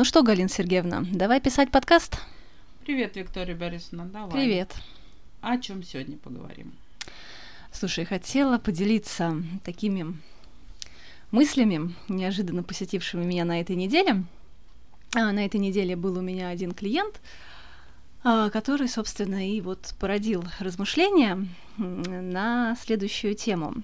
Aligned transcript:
Ну 0.00 0.04
что, 0.04 0.22
Галина 0.22 0.48
Сергеевна, 0.48 1.04
давай 1.12 1.42
писать 1.42 1.70
подкаст? 1.70 2.16
Привет, 2.86 3.16
Виктория 3.16 3.54
Борисовна, 3.54 4.06
давай. 4.06 4.30
Привет. 4.30 4.74
О 5.42 5.58
чем 5.58 5.82
сегодня 5.82 6.16
поговорим? 6.16 6.72
Слушай, 7.70 8.06
хотела 8.06 8.56
поделиться 8.56 9.36
такими 9.62 10.16
мыслями, 11.30 11.94
неожиданно 12.08 12.62
посетившими 12.62 13.26
меня 13.26 13.44
на 13.44 13.60
этой 13.60 13.76
неделе. 13.76 14.24
А, 15.14 15.32
на 15.32 15.44
этой 15.44 15.60
неделе 15.60 15.96
был 15.96 16.16
у 16.16 16.22
меня 16.22 16.48
один 16.48 16.72
клиент, 16.72 17.20
а, 18.24 18.48
который, 18.48 18.88
собственно, 18.88 19.46
и 19.46 19.60
вот 19.60 19.94
породил 20.00 20.42
размышления 20.60 21.46
на 21.76 22.74
следующую 22.80 23.34
тему. 23.34 23.74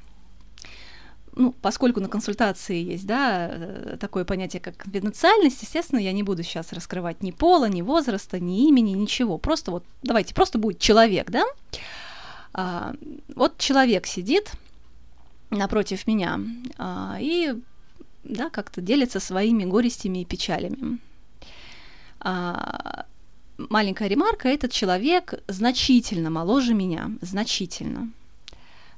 Ну, 1.36 1.52
поскольку 1.52 2.00
на 2.00 2.08
консультации 2.08 2.82
есть, 2.82 3.06
да, 3.06 3.48
э, 3.52 3.96
такое 4.00 4.24
понятие, 4.24 4.60
как 4.60 4.78
конфиденциальность, 4.78 5.60
естественно, 5.62 5.98
я 5.98 6.12
не 6.12 6.22
буду 6.22 6.42
сейчас 6.42 6.72
раскрывать 6.72 7.22
ни 7.22 7.30
пола, 7.30 7.68
ни 7.68 7.82
возраста, 7.82 8.40
ни 8.40 8.66
имени, 8.68 8.92
ничего. 8.92 9.36
Просто 9.36 9.70
вот, 9.70 9.84
давайте, 10.02 10.34
просто 10.34 10.58
будет 10.58 10.78
человек, 10.78 11.30
да. 11.30 11.44
А, 12.54 12.94
вот 13.34 13.58
человек 13.58 14.06
сидит 14.06 14.52
напротив 15.50 16.06
меня 16.06 16.40
а, 16.78 17.18
и, 17.20 17.54
да, 18.24 18.48
как-то 18.48 18.80
делится 18.80 19.20
своими 19.20 19.66
горестями 19.66 20.22
и 20.22 20.24
печалями. 20.24 20.98
А, 22.20 23.04
маленькая 23.58 24.08
ремарка, 24.08 24.48
этот 24.48 24.72
человек 24.72 25.34
значительно 25.48 26.30
моложе 26.30 26.72
меня, 26.72 27.10
значительно. 27.20 28.10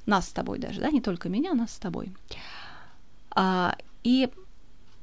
Нас 0.09 0.27
с 0.27 0.31
тобой 0.31 0.57
даже, 0.57 0.81
да, 0.81 0.89
не 0.89 1.01
только 1.01 1.29
меня, 1.29 1.53
нас 1.53 1.71
с 1.71 1.77
тобой. 1.77 2.11
А, 3.29 3.77
и 4.03 4.27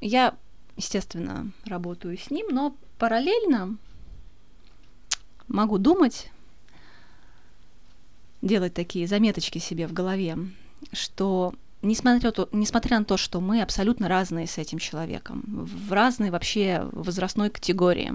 я, 0.01 0.35
естественно, 0.75 1.49
работаю 1.63 2.17
с 2.17 2.29
ним, 2.29 2.47
но 2.51 2.75
параллельно 2.97 3.77
могу 5.47 5.77
думать, 5.77 6.29
делать 8.41 8.73
такие 8.73 9.07
заметочки 9.07 9.59
себе 9.59 9.87
в 9.87 9.93
голове, 9.93 10.37
что 10.91 11.53
несмотря, 11.81 12.31
то, 12.31 12.49
несмотря 12.51 12.99
на 12.99 13.05
то, 13.05 13.15
что 13.15 13.39
мы 13.39 13.61
абсолютно 13.61 14.09
разные 14.09 14.45
с 14.45 14.57
этим 14.57 14.77
человеком, 14.77 15.41
в 15.47 15.93
разной 15.93 16.31
вообще 16.31 16.85
возрастной 16.91 17.49
категории, 17.49 18.13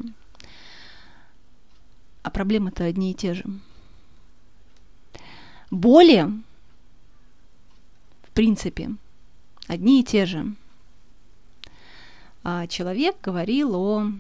а 2.23 2.29
проблемы-то 2.29 2.85
одни 2.85 3.13
и 3.13 3.15
те 3.15 3.33
же. 3.33 3.45
Боли, 5.71 6.29
принципе, 8.33 8.91
одни 9.67 10.01
и 10.01 10.05
те 10.05 10.27
же. 10.27 10.55
А 12.45 12.67
человек 12.67 13.17
говорил 13.23 13.77
о, 13.77 14.13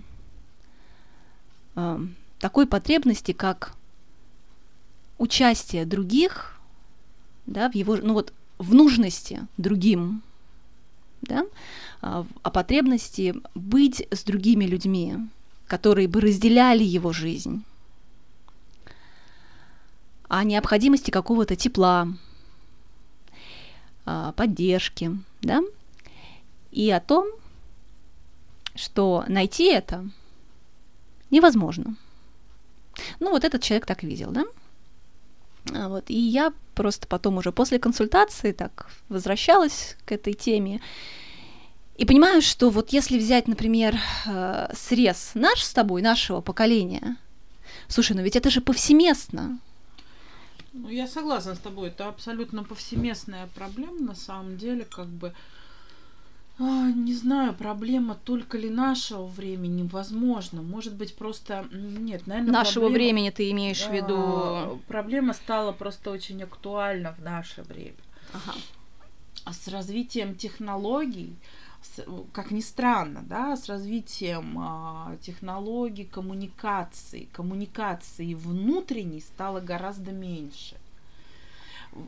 о 1.74 2.00
такой 2.38 2.66
потребности, 2.66 3.32
как 3.32 3.74
участие 5.18 5.84
других, 5.84 6.60
да, 7.46 7.70
в 7.70 7.74
его, 7.74 7.96
ну 7.96 8.14
вот, 8.14 8.32
в 8.58 8.74
нужности 8.74 9.46
другим, 9.56 10.22
да, 11.22 11.44
а, 12.00 12.26
о 12.42 12.50
потребности 12.50 13.34
быть 13.54 14.06
с 14.10 14.22
другими 14.24 14.64
людьми, 14.64 15.16
которые 15.66 16.06
бы 16.06 16.20
разделяли 16.20 16.84
его 16.84 17.12
жизнь 17.12 17.64
о 20.32 20.44
необходимости 20.44 21.10
какого-то 21.10 21.56
тепла, 21.56 22.08
а, 22.08 22.08
поддержки, 24.04 25.10
да, 25.42 25.60
и 26.70 26.90
о 26.90 27.00
том, 27.00 27.28
что 28.74 29.24
найти 29.28 29.66
это 29.66 30.08
невозможно. 31.30 31.96
Ну, 33.20 33.30
вот 33.30 33.44
этот 33.44 33.62
человек 33.62 33.86
так 33.86 34.02
видел, 34.02 34.30
да? 34.30 34.44
А 35.72 35.88
вот, 35.88 36.04
и 36.08 36.18
я 36.18 36.52
просто 36.74 37.06
потом 37.06 37.36
уже 37.36 37.52
после 37.52 37.78
консультации 37.78 38.52
так 38.52 38.90
возвращалась 39.08 39.96
к 40.04 40.12
этой 40.12 40.32
теме 40.32 40.80
и 41.96 42.04
понимаю, 42.04 42.42
что 42.42 42.70
вот 42.70 42.90
если 42.90 43.18
взять, 43.18 43.46
например, 43.46 43.96
э, 44.26 44.72
срез 44.74 45.32
наш 45.34 45.62
с 45.62 45.72
тобой, 45.72 46.02
нашего 46.02 46.40
поколения, 46.40 47.16
слушай, 47.86 48.16
ну 48.16 48.22
ведь 48.22 48.36
это 48.36 48.50
же 48.50 48.60
повсеместно, 48.60 49.58
ну, 50.72 50.88
я 50.88 51.06
согласна 51.06 51.54
с 51.54 51.58
тобой, 51.58 51.88
это 51.88 52.08
абсолютно 52.08 52.64
повсеместная 52.64 53.48
проблема, 53.54 54.00
на 54.00 54.14
самом 54.14 54.56
деле, 54.56 54.84
как 54.84 55.06
бы, 55.06 55.34
а, 56.58 56.90
не 56.90 57.14
знаю, 57.14 57.54
проблема 57.54 58.14
только 58.14 58.56
ли 58.56 58.70
нашего 58.70 59.26
времени, 59.26 59.88
возможно, 59.90 60.62
может 60.62 60.94
быть, 60.94 61.14
просто, 61.14 61.66
нет, 61.72 62.26
наверное, 62.26 62.52
Нашего 62.52 62.84
проблема, 62.84 62.94
времени 62.94 63.30
ты 63.30 63.50
имеешь 63.50 63.84
в 63.86 63.92
виду? 63.92 64.16
А, 64.16 64.78
проблема 64.88 65.34
стала 65.34 65.72
просто 65.72 66.10
очень 66.10 66.42
актуальна 66.42 67.12
в 67.12 67.22
наше 67.22 67.62
время. 67.62 67.96
Ага. 68.32 68.56
А 69.44 69.52
с 69.52 69.68
развитием 69.68 70.36
технологий, 70.36 71.36
как 72.32 72.50
ни 72.50 72.60
странно, 72.60 73.24
да, 73.28 73.56
с 73.56 73.68
развитием 73.68 74.56
а, 74.58 75.16
технологий 75.20 76.04
коммуникации, 76.04 77.28
коммуникации 77.32 78.34
внутренней 78.34 79.20
стало 79.20 79.60
гораздо 79.60 80.12
меньше. 80.12 80.76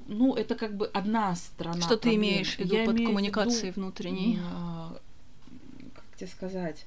Ну, 0.06 0.34
это 0.34 0.54
как 0.54 0.76
бы 0.76 0.86
одна 0.86 1.34
сторона. 1.34 1.80
Что 1.80 1.96
ты 1.96 2.14
имеешь 2.14 2.56
в 2.56 2.58
виду 2.58 2.76
Я 2.76 2.86
под 2.86 2.96
коммуникацией 2.96 3.70
виду, 3.70 3.80
внутренней? 3.80 4.38
А, 4.42 4.96
как 5.94 6.04
тебе 6.16 6.28
сказать? 6.28 6.86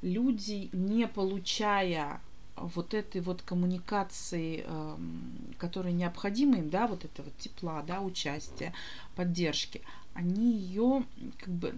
Люди, 0.00 0.70
не 0.72 1.06
получая 1.06 2.20
вот 2.56 2.94
этой 2.94 3.20
вот 3.20 3.42
коммуникации, 3.42 4.64
э, 4.66 4.96
которая 5.58 5.92
необходима 5.92 6.58
им, 6.58 6.70
да, 6.70 6.86
вот 6.86 7.04
этого 7.04 7.30
тепла, 7.38 7.82
да, 7.82 8.00
участия, 8.00 8.72
поддержки, 9.16 9.82
они 10.14 10.56
ее 10.56 11.04
как 11.38 11.48
бы 11.48 11.74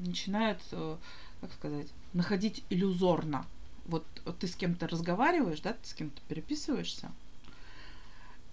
начинают, 0.00 0.60
э, 0.72 0.96
как 1.40 1.52
сказать, 1.52 1.88
находить 2.12 2.62
иллюзорно. 2.70 3.46
Вот, 3.86 4.04
вот 4.24 4.38
ты 4.38 4.48
с 4.48 4.56
кем-то 4.56 4.88
разговариваешь, 4.88 5.60
да, 5.60 5.74
ты 5.74 5.88
с 5.88 5.94
кем-то 5.94 6.20
переписываешься, 6.28 7.10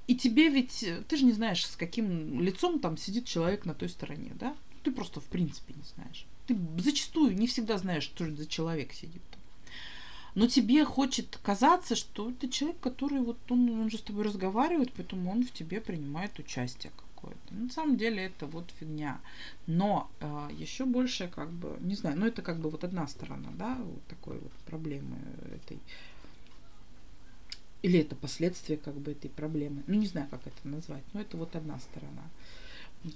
и 0.07 0.16
тебе 0.16 0.50
ведь, 0.50 0.85
ты 1.07 1.17
же 1.17 1.25
не 1.25 1.31
знаешь, 1.31 1.66
с 1.66 1.75
каким 1.75 2.41
лицом 2.41 2.79
там 2.79 2.97
сидит 2.97 3.25
человек 3.25 3.66
на 3.66 3.73
той 3.73 3.88
стороне, 3.88 4.31
да? 4.35 4.56
Ты 4.83 4.91
просто 4.91 5.22
в 5.22 5.25
принципе 5.25 5.73
не 5.73 5.83
знаешь. 5.95 6.25
Ты 6.45 6.57
зачастую 6.78 7.35
не 7.35 7.47
всегда 7.47 7.78
знаешь, 7.78 8.03
что 8.03 8.25
же 8.25 8.35
за 8.35 8.45
человек 8.45 8.91
сидит 8.91 9.22
там. 9.31 9.39
Но 10.35 10.47
тебе 10.47 10.83
хочет 10.83 11.39
казаться, 11.41 11.95
что 11.95 12.31
это 12.31 12.50
человек, 12.50 12.79
который 12.81 13.22
вот 13.22 13.38
он, 13.50 13.69
он 13.69 13.89
же 13.89 13.97
с 13.97 14.01
тобой 14.01 14.25
разговаривает, 14.25 14.91
поэтому 14.94 15.31
он 15.31 15.45
в 15.45 15.51
тебе 15.51 15.79
принимает 15.79 16.38
участие 16.38 16.91
какое-то. 17.23 17.53
На 17.53 17.69
самом 17.69 17.97
деле 17.97 18.25
это 18.25 18.45
вот 18.45 18.72
фигня. 18.79 19.19
Но 19.67 20.09
э, 20.19 20.50
еще 20.57 20.85
больше 20.85 21.28
как 21.28 21.51
бы, 21.51 21.78
не 21.81 21.95
знаю, 21.95 22.17
ну 22.19 22.25
это 22.25 22.41
как 22.41 22.59
бы 22.59 22.69
вот 22.69 22.84
одна 22.84 23.07
сторона, 23.07 23.50
да, 23.53 23.75
вот 23.75 24.03
такой 24.07 24.39
вот 24.39 24.51
проблемы 24.66 25.17
этой. 25.56 25.79
Или 27.81 28.00
это 28.00 28.16
последствия 28.16 28.78
как 28.78 28.95
бы 28.95 29.12
этой 29.12 29.29
проблемы. 29.29 29.83
Ну 29.88 29.95
не 29.95 30.07
знаю, 30.07 30.28
как 30.29 30.45
это 30.45 30.67
назвать, 30.67 31.03
но 31.13 31.22
это 31.22 31.38
вот 31.38 31.56
одна 31.56 31.79
сторона. 31.79 32.23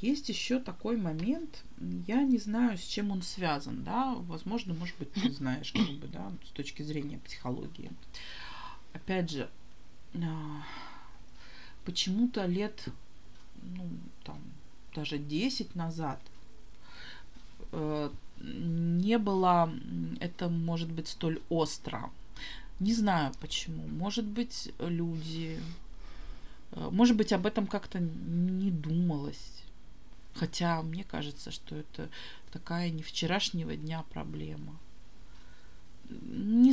Есть 0.01 0.28
еще 0.28 0.59
такой 0.59 0.97
момент, 0.97 1.63
я 2.07 2.22
не 2.23 2.38
знаю, 2.38 2.78
с 2.78 2.81
чем 2.81 3.09
он 3.12 3.22
связан, 3.22 3.85
да, 3.85 4.16
возможно, 4.16 4.73
может 4.73 4.97
быть, 4.97 5.13
ты 5.13 5.31
знаешь, 5.31 5.72
как 5.72 5.90
бы, 5.91 6.07
да, 6.07 6.29
с 6.46 6.50
точки 6.50 6.81
зрения 6.81 7.19
психологии. 7.19 7.91
Опять 8.91 9.31
же, 9.31 9.50
а, 10.13 10.63
почему-то 11.85 12.46
лет, 12.46 12.90
ну, 13.75 13.89
там, 14.23 14.39
даже 14.95 15.17
10 15.17 15.75
назад 15.75 16.19
э, 17.72 18.09
не 18.40 19.17
было 19.17 19.72
это, 20.19 20.49
может 20.49 20.91
быть, 20.91 21.08
столь 21.08 21.41
остро. 21.49 22.09
Не 22.79 22.93
знаю 22.93 23.34
почему. 23.40 23.87
Может 23.87 24.25
быть, 24.25 24.72
люди, 24.79 25.59
э, 26.72 26.90
может 26.91 27.16
быть, 27.17 27.34
об 27.34 27.46
этом 27.46 27.67
как-то 27.67 27.99
не 27.99 28.72
думалось 28.72 29.64
Хотя 30.40 30.81
мне 30.84 31.03
кажется, 31.03 31.52
что 31.52 31.75
это 31.75 32.09
такая 32.52 32.90
не 32.91 33.02
вчерашнего 33.02 33.75
дня 33.75 34.03
проблема. 34.11 34.78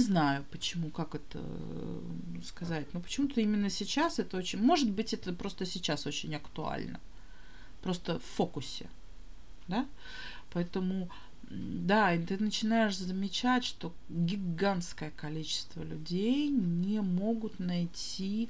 Знаю, 0.05 0.45
почему, 0.51 0.91
как 0.91 1.15
это 1.15 1.39
ну, 1.39 2.43
сказать. 2.43 2.93
Но 2.93 3.01
почему-то 3.01 3.41
именно 3.41 3.71
сейчас 3.71 4.19
это 4.19 4.37
очень... 4.37 4.61
Может 4.61 4.91
быть, 4.91 5.15
это 5.15 5.33
просто 5.33 5.67
сейчас 5.67 6.07
очень 6.07 6.35
актуально. 6.35 7.01
Просто 7.83 8.19
в 8.19 8.25
фокусе. 8.25 8.89
Да? 9.69 9.87
Поэтому, 10.53 11.11
да, 11.51 12.15
и 12.15 12.25
ты 12.25 12.37
начинаешь 12.39 12.97
замечать, 12.97 13.65
что 13.65 13.93
гигантское 14.09 15.11
количество 15.11 15.83
людей 15.83 16.49
не 16.49 17.01
могут 17.01 17.59
найти 17.59 18.49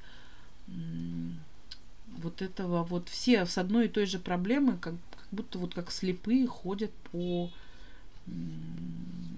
вот 2.18 2.42
этого 2.42 2.84
вот 2.84 3.08
все 3.08 3.46
с 3.46 3.58
одной 3.58 3.86
и 3.86 3.88
той 3.88 4.06
же 4.06 4.18
проблемой, 4.18 4.78
как, 4.78 4.94
как 5.10 5.28
будто 5.30 5.58
вот 5.58 5.74
как 5.74 5.90
слепые 5.90 6.46
ходят 6.46 6.92
по, 7.10 7.50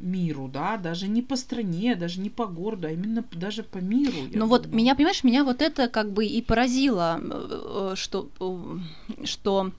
миру, 0.06 0.48
да, 0.52 0.76
даже 0.76 1.08
не 1.08 1.22
по 1.22 1.36
стране, 1.36 1.96
даже 1.96 2.20
не 2.20 2.30
по 2.30 2.46
городу, 2.46 2.86
а 2.86 2.90
именно 2.90 3.24
даже 3.32 3.62
по 3.62 3.78
миру. 3.78 4.14
Ну 4.32 4.46
вот 4.46 4.66
меня, 4.66 4.94
понимаешь, 4.94 5.24
меня 5.24 5.44
вот 5.44 5.60
это 5.62 5.88
как 5.88 6.12
бы 6.12 6.24
и 6.24 6.42
поразило, 6.42 7.20
э, 7.20 7.94
что, 7.96 8.28
э, 8.40 9.24
что 9.24 9.72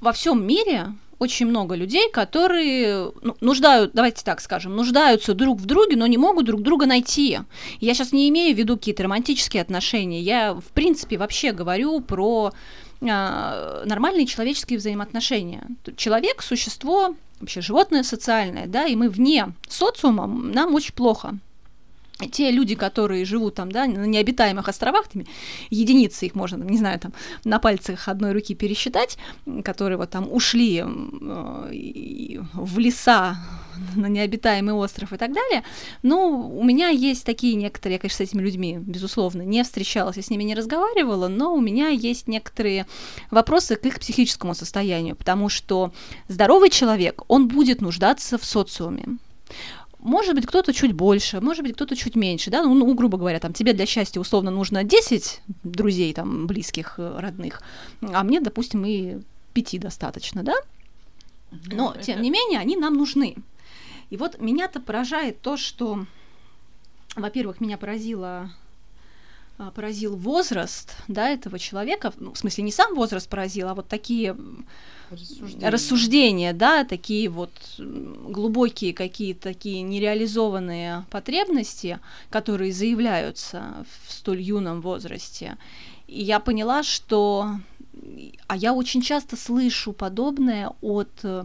во 0.00 0.12
всем 0.12 0.46
мире 0.46 0.94
очень 1.18 1.46
много 1.46 1.74
людей, 1.74 2.10
которые 2.10 3.12
ну, 3.22 3.36
нуждают, 3.40 3.92
давайте 3.92 4.24
так 4.24 4.40
скажем, 4.40 4.74
нуждаются 4.74 5.34
друг 5.34 5.60
в 5.60 5.66
друге, 5.66 5.96
но 5.96 6.06
не 6.06 6.16
могут 6.16 6.46
друг 6.46 6.62
друга 6.62 6.86
найти. 6.86 7.40
Я 7.80 7.94
сейчас 7.94 8.12
не 8.12 8.28
имею 8.30 8.54
в 8.54 8.58
виду 8.58 8.76
какие-то 8.76 9.02
романтические 9.02 9.60
отношения. 9.62 10.22
Я, 10.22 10.54
в 10.54 10.72
принципе, 10.72 11.18
вообще 11.18 11.52
говорю 11.52 12.00
про 12.00 12.52
э, 12.52 12.89
нормальные 13.00 14.26
человеческие 14.26 14.78
взаимоотношения. 14.78 15.66
Человек– 15.96 16.42
существо 16.42 17.14
вообще 17.40 17.60
животное 17.62 18.02
социальное, 18.02 18.66
да, 18.66 18.86
и 18.86 18.96
мы 18.96 19.08
вне 19.08 19.54
социума, 19.68 20.26
нам 20.26 20.74
очень 20.74 20.94
плохо 20.94 21.38
те 22.28 22.50
люди, 22.50 22.74
которые 22.74 23.24
живут 23.24 23.54
там, 23.54 23.72
да, 23.72 23.86
на 23.86 24.04
необитаемых 24.04 24.68
островах, 24.68 25.08
там, 25.08 25.24
единицы 25.70 26.26
их 26.26 26.34
можно, 26.34 26.62
не 26.62 26.78
знаю, 26.78 26.98
там, 26.98 27.12
на 27.44 27.58
пальцах 27.58 28.08
одной 28.08 28.32
руки 28.32 28.54
пересчитать, 28.54 29.18
которые 29.64 29.96
вот 29.96 30.10
там 30.10 30.30
ушли 30.30 30.78
э, 30.78 30.84
в 32.54 32.78
леса, 32.78 33.36
на 33.96 34.06
необитаемый 34.06 34.74
остров 34.74 35.12
и 35.12 35.16
так 35.16 35.32
далее. 35.32 35.64
Ну, 36.02 36.58
у 36.58 36.62
меня 36.64 36.88
есть 36.88 37.24
такие 37.24 37.54
некоторые, 37.54 37.94
я, 37.94 37.98
конечно, 37.98 38.24
с 38.24 38.28
этими 38.28 38.42
людьми, 38.42 38.78
безусловно, 38.78 39.42
не 39.42 39.62
встречалась, 39.62 40.16
я 40.16 40.22
с 40.22 40.30
ними 40.30 40.42
не 40.42 40.54
разговаривала, 40.54 41.28
но 41.28 41.54
у 41.54 41.60
меня 41.60 41.88
есть 41.88 42.28
некоторые 42.28 42.86
вопросы 43.30 43.76
к 43.76 43.86
их 43.86 43.98
психическому 44.00 44.54
состоянию, 44.54 45.16
потому 45.16 45.48
что 45.48 45.92
здоровый 46.28 46.70
человек, 46.70 47.22
он 47.28 47.48
будет 47.48 47.80
нуждаться 47.80 48.38
в 48.38 48.44
социуме 48.44 49.04
может 50.02 50.34
быть, 50.34 50.46
кто-то 50.46 50.72
чуть 50.72 50.92
больше, 50.92 51.40
может 51.40 51.62
быть, 51.62 51.74
кто-то 51.74 51.94
чуть 51.94 52.16
меньше, 52.16 52.50
да, 52.50 52.62
ну, 52.62 52.74
ну, 52.74 52.94
грубо 52.94 53.18
говоря, 53.18 53.38
там, 53.38 53.52
тебе 53.52 53.72
для 53.72 53.86
счастья 53.86 54.20
условно 54.20 54.50
нужно 54.50 54.82
10 54.82 55.42
друзей, 55.62 56.12
там, 56.14 56.46
близких, 56.46 56.94
э, 56.98 57.18
родных, 57.18 57.62
а 58.00 58.22
мне, 58.24 58.40
допустим, 58.40 58.84
и 58.84 59.18
пяти 59.52 59.78
достаточно, 59.78 60.42
да, 60.42 60.54
ну, 61.50 61.76
но, 61.76 61.92
это... 61.92 62.02
тем 62.02 62.22
не 62.22 62.30
менее, 62.30 62.60
они 62.60 62.76
нам 62.76 62.94
нужны. 62.94 63.36
И 64.08 64.16
вот 64.16 64.40
меня-то 64.40 64.80
поражает 64.80 65.40
то, 65.40 65.56
что, 65.56 66.04
во-первых, 67.14 67.60
меня 67.60 67.76
поразило 67.76 68.50
поразил 69.74 70.16
возраст 70.16 70.96
да, 71.08 71.28
этого 71.28 71.58
человека, 71.58 72.12
ну, 72.18 72.32
в 72.32 72.38
смысле 72.38 72.64
не 72.64 72.72
сам 72.72 72.94
возраст 72.94 73.28
поразил, 73.28 73.68
а 73.68 73.74
вот 73.74 73.88
такие 73.88 74.36
рассуждения, 75.10 75.70
рассуждения 75.70 76.52
да, 76.52 76.84
такие 76.84 77.28
вот 77.28 77.50
глубокие 77.78 78.94
какие-то 78.94 79.42
такие 79.42 79.82
нереализованные 79.82 81.04
потребности, 81.10 81.98
которые 82.30 82.72
заявляются 82.72 83.84
в 84.06 84.12
столь 84.12 84.40
юном 84.40 84.80
возрасте. 84.80 85.56
И 86.06 86.22
я 86.22 86.40
поняла, 86.40 86.82
что... 86.82 87.56
А 88.46 88.56
я 88.56 88.72
очень 88.72 89.02
часто 89.02 89.36
слышу 89.36 89.92
подобное 89.92 90.72
от 90.80 91.10
э, 91.22 91.44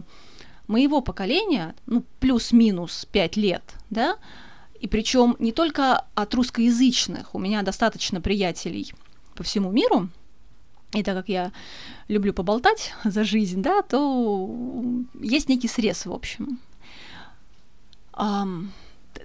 моего 0.68 1.00
поколения, 1.00 1.74
ну, 1.86 2.02
плюс-минус 2.18 3.06
пять 3.10 3.36
лет, 3.36 3.62
да, 3.90 4.16
и 4.80 4.88
причем 4.88 5.36
не 5.38 5.52
только 5.52 6.04
от 6.14 6.34
русскоязычных. 6.34 7.34
У 7.34 7.38
меня 7.38 7.62
достаточно 7.62 8.20
приятелей 8.20 8.92
по 9.34 9.42
всему 9.42 9.70
миру. 9.70 10.08
И 10.92 11.02
так 11.02 11.16
как 11.16 11.28
я 11.28 11.52
люблю 12.08 12.32
поболтать 12.32 12.94
за 13.04 13.24
жизнь, 13.24 13.62
да, 13.62 13.82
то 13.82 14.48
есть 15.20 15.48
некий 15.48 15.68
срез, 15.68 16.06
в 16.06 16.12
общем. 16.12 16.58
А, 18.12 18.46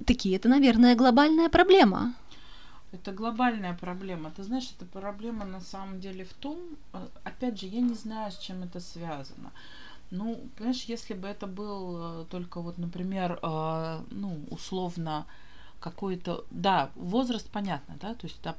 такие, 0.06 0.36
это, 0.36 0.50
наверное, 0.50 0.96
глобальная 0.96 1.50
проблема. 1.50 2.14
Это 2.92 3.14
глобальная 3.14 3.74
проблема. 3.74 4.32
Ты 4.32 4.44
знаешь, 4.44 4.70
эта 4.78 4.86
проблема 4.86 5.46
на 5.46 5.62
самом 5.62 6.02
деле 6.02 6.26
в 6.26 6.34
том, 6.34 6.58
э, 6.94 7.08
опять 7.24 7.60
же, 7.60 7.68
я 7.68 7.80
не 7.80 7.94
знаю, 7.94 8.32
с 8.32 8.38
чем 8.38 8.64
это 8.64 8.82
связано. 8.82 9.52
Ну, 10.12 10.42
понимаешь, 10.58 10.84
если 10.84 11.14
бы 11.14 11.28
это 11.30 11.48
был 11.48 12.24
э, 12.24 12.26
только 12.30 12.60
вот, 12.60 12.78
например, 12.78 13.40
э, 13.42 14.02
ну, 14.12 14.42
условно 14.50 15.26
какой-то, 15.80 16.46
да, 16.52 16.92
возраст 16.96 17.50
понятно, 17.50 17.96
да, 18.00 18.14
то 18.14 18.28
есть 18.28 18.38
да, 18.44 18.56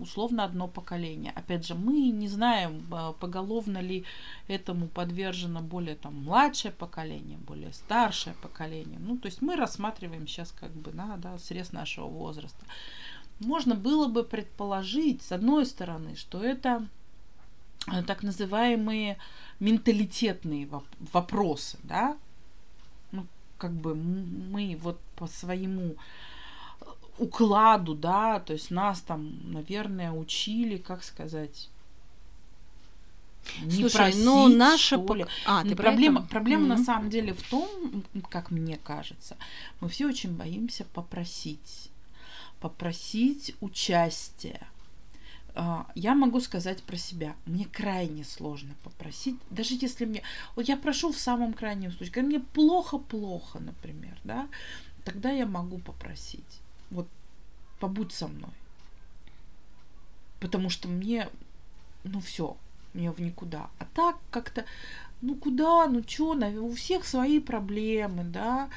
условно 0.00 0.44
одно 0.44 0.68
поколение. 0.68 1.32
Опять 1.34 1.66
же, 1.66 1.74
мы 1.74 2.08
не 2.10 2.28
знаем, 2.28 2.86
э, 2.92 3.12
поголовно 3.18 3.78
ли 3.78 4.04
этому 4.46 4.86
подвержено 4.86 5.60
более 5.60 5.96
там 5.96 6.22
младшее 6.22 6.72
поколение, 6.72 7.38
более 7.38 7.72
старшее 7.72 8.34
поколение. 8.40 9.00
Ну, 9.00 9.18
то 9.18 9.26
есть 9.26 9.42
мы 9.42 9.56
рассматриваем 9.56 10.28
сейчас 10.28 10.52
как 10.52 10.70
бы, 10.70 10.92
да, 10.92 11.16
да, 11.16 11.38
срез 11.38 11.72
нашего 11.72 12.06
возраста. 12.06 12.64
Можно 13.40 13.74
было 13.74 14.06
бы 14.06 14.22
предположить, 14.22 15.22
с 15.22 15.32
одной 15.32 15.66
стороны, 15.66 16.14
что 16.14 16.40
это 16.42 16.86
так 18.06 18.22
называемые 18.22 19.18
менталитетные 19.62 20.68
вопросы, 21.12 21.78
да, 21.84 22.16
ну, 23.12 23.26
как 23.58 23.72
бы 23.72 23.94
мы 23.94 24.76
вот 24.82 25.00
по 25.14 25.28
своему 25.28 25.94
укладу, 27.18 27.94
да, 27.94 28.40
то 28.40 28.54
есть 28.54 28.72
нас 28.72 29.00
там, 29.00 29.52
наверное, 29.52 30.10
учили, 30.10 30.78
как 30.78 31.04
сказать, 31.04 31.68
не 33.62 33.82
Слушай, 33.82 33.96
просить, 33.96 34.24
ну 34.24 34.48
наша 34.48 34.96
что 34.96 35.14
ли. 35.14 35.26
А, 35.46 35.62
ты 35.62 35.76
проблема, 35.76 36.22
проблема 36.22 36.64
mm-hmm. 36.64 36.78
на 36.78 36.84
самом 36.84 37.10
деле 37.10 37.32
в 37.32 37.42
том, 37.48 38.04
как 38.30 38.50
мне 38.50 38.78
кажется, 38.78 39.36
мы 39.80 39.88
все 39.88 40.06
очень 40.08 40.32
боимся 40.34 40.84
попросить, 40.92 41.90
попросить 42.60 43.54
участия. 43.60 44.66
А, 45.54 45.86
я 45.94 46.14
могу 46.14 46.40
сказать 46.40 46.82
про 46.82 46.96
себя. 46.96 47.34
Мне 47.46 47.66
крайне 47.66 48.24
сложно 48.24 48.74
попросить, 48.82 49.36
даже 49.50 49.74
если 49.74 50.06
мне... 50.06 50.22
Вот 50.56 50.68
я 50.68 50.76
прошу 50.76 51.12
в 51.12 51.18
самом 51.18 51.52
крайнем 51.52 51.92
случае, 51.92 52.14
когда 52.14 52.28
мне 52.28 52.40
плохо-плохо, 52.40 53.58
например, 53.58 54.18
да, 54.24 54.48
тогда 55.04 55.30
я 55.30 55.46
могу 55.46 55.78
попросить. 55.78 56.60
Вот 56.90 57.06
побудь 57.80 58.12
со 58.12 58.28
мной. 58.28 58.50
Потому 60.40 60.70
что 60.70 60.88
мне, 60.88 61.28
ну 62.04 62.20
все, 62.20 62.56
мне 62.94 63.12
в 63.12 63.20
никуда. 63.20 63.68
А 63.78 63.84
так 63.94 64.16
как-то, 64.30 64.64
ну 65.20 65.34
куда, 65.34 65.86
ну 65.86 66.02
чё, 66.02 66.34
у 66.34 66.74
всех 66.74 67.04
свои 67.04 67.40
проблемы, 67.40 68.24
да, 68.24 68.70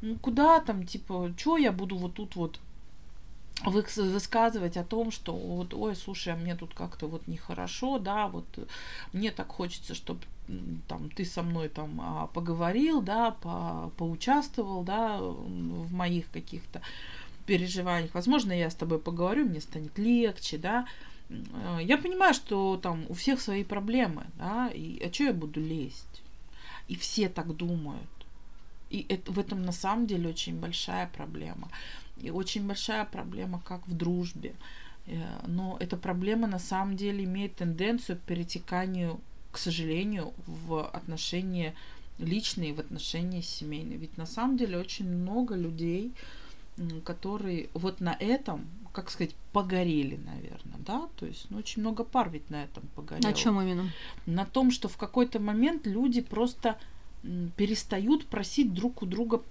ну 0.00 0.16
куда 0.18 0.60
там, 0.60 0.86
типа, 0.86 1.32
чё 1.36 1.58
я 1.58 1.72
буду 1.72 1.96
вот 1.96 2.14
тут 2.14 2.36
вот 2.36 2.58
высказывать 3.64 4.76
о 4.76 4.84
том, 4.84 5.10
что 5.10 5.32
вот, 5.32 5.74
ой, 5.74 5.94
слушай, 5.96 6.32
а 6.32 6.36
мне 6.36 6.54
тут 6.54 6.74
как-то 6.74 7.06
вот 7.06 7.26
нехорошо, 7.28 7.98
да, 7.98 8.28
вот 8.28 8.46
мне 9.12 9.30
так 9.30 9.48
хочется, 9.48 9.94
чтобы 9.94 10.20
там 10.88 11.08
ты 11.10 11.24
со 11.24 11.42
мной 11.42 11.68
там 11.68 12.00
а, 12.00 12.26
поговорил, 12.26 13.00
да, 13.00 13.30
по, 13.30 13.92
поучаствовал, 13.96 14.82
да, 14.82 15.18
в 15.18 15.92
моих 15.92 16.30
каких-то 16.30 16.82
переживаниях. 17.46 18.14
Возможно, 18.14 18.52
я 18.52 18.70
с 18.70 18.74
тобой 18.74 18.98
поговорю, 18.98 19.46
мне 19.46 19.60
станет 19.60 19.98
легче, 19.98 20.58
да. 20.58 20.86
Э, 21.30 21.78
я 21.82 21.98
понимаю, 21.98 22.34
что 22.34 22.76
там 22.76 23.04
у 23.08 23.14
всех 23.14 23.40
свои 23.40 23.64
проблемы, 23.64 24.24
да, 24.38 24.68
и 24.68 25.02
а 25.04 25.12
что 25.12 25.24
я 25.24 25.32
буду 25.32 25.60
лезть? 25.60 26.22
И 26.88 26.96
все 26.96 27.28
так 27.28 27.56
думают. 27.56 28.08
И 28.90 29.06
это, 29.08 29.32
в 29.32 29.38
этом 29.38 29.62
на 29.62 29.72
самом 29.72 30.06
деле 30.06 30.28
очень 30.28 30.60
большая 30.60 31.08
проблема. 31.16 31.68
И 32.22 32.30
очень 32.30 32.66
большая 32.66 33.04
проблема 33.04 33.60
как 33.64 33.86
в 33.86 33.96
дружбе. 33.96 34.54
Э, 35.06 35.40
но 35.46 35.76
эта 35.80 35.96
проблема 35.96 36.46
на 36.46 36.58
самом 36.58 36.96
деле 36.96 37.24
имеет 37.24 37.56
тенденцию 37.56 38.18
к 38.18 38.20
перетеканию, 38.20 39.20
к 39.50 39.58
сожалению, 39.58 40.32
в 40.46 40.88
отношения 40.88 41.74
личные, 42.18 42.74
в 42.74 42.80
отношения 42.80 43.42
семейные. 43.42 43.98
Ведь 43.98 44.16
на 44.16 44.26
самом 44.26 44.56
деле 44.56 44.78
очень 44.78 45.08
много 45.08 45.56
людей, 45.56 46.12
которые 47.04 47.68
вот 47.74 48.00
на 48.00 48.16
этом, 48.18 48.64
как 48.92 49.10
сказать, 49.10 49.34
погорели, 49.52 50.18
наверное, 50.24 50.78
да, 50.78 51.08
то 51.16 51.26
есть 51.26 51.46
ну, 51.50 51.58
очень 51.58 51.82
много 51.82 52.04
пар 52.04 52.30
ведь 52.30 52.48
на 52.50 52.64
этом 52.64 52.84
погорело. 52.94 53.28
На 53.28 53.34
чем 53.34 53.60
именно? 53.60 53.90
На 54.26 54.46
том, 54.46 54.70
что 54.70 54.88
в 54.88 54.96
какой-то 54.96 55.40
момент 55.40 55.86
люди 55.86 56.20
просто 56.20 56.78
перестают 57.56 58.26
просить 58.26 58.72
друг 58.72 59.02
у 59.02 59.06
друга 59.06 59.42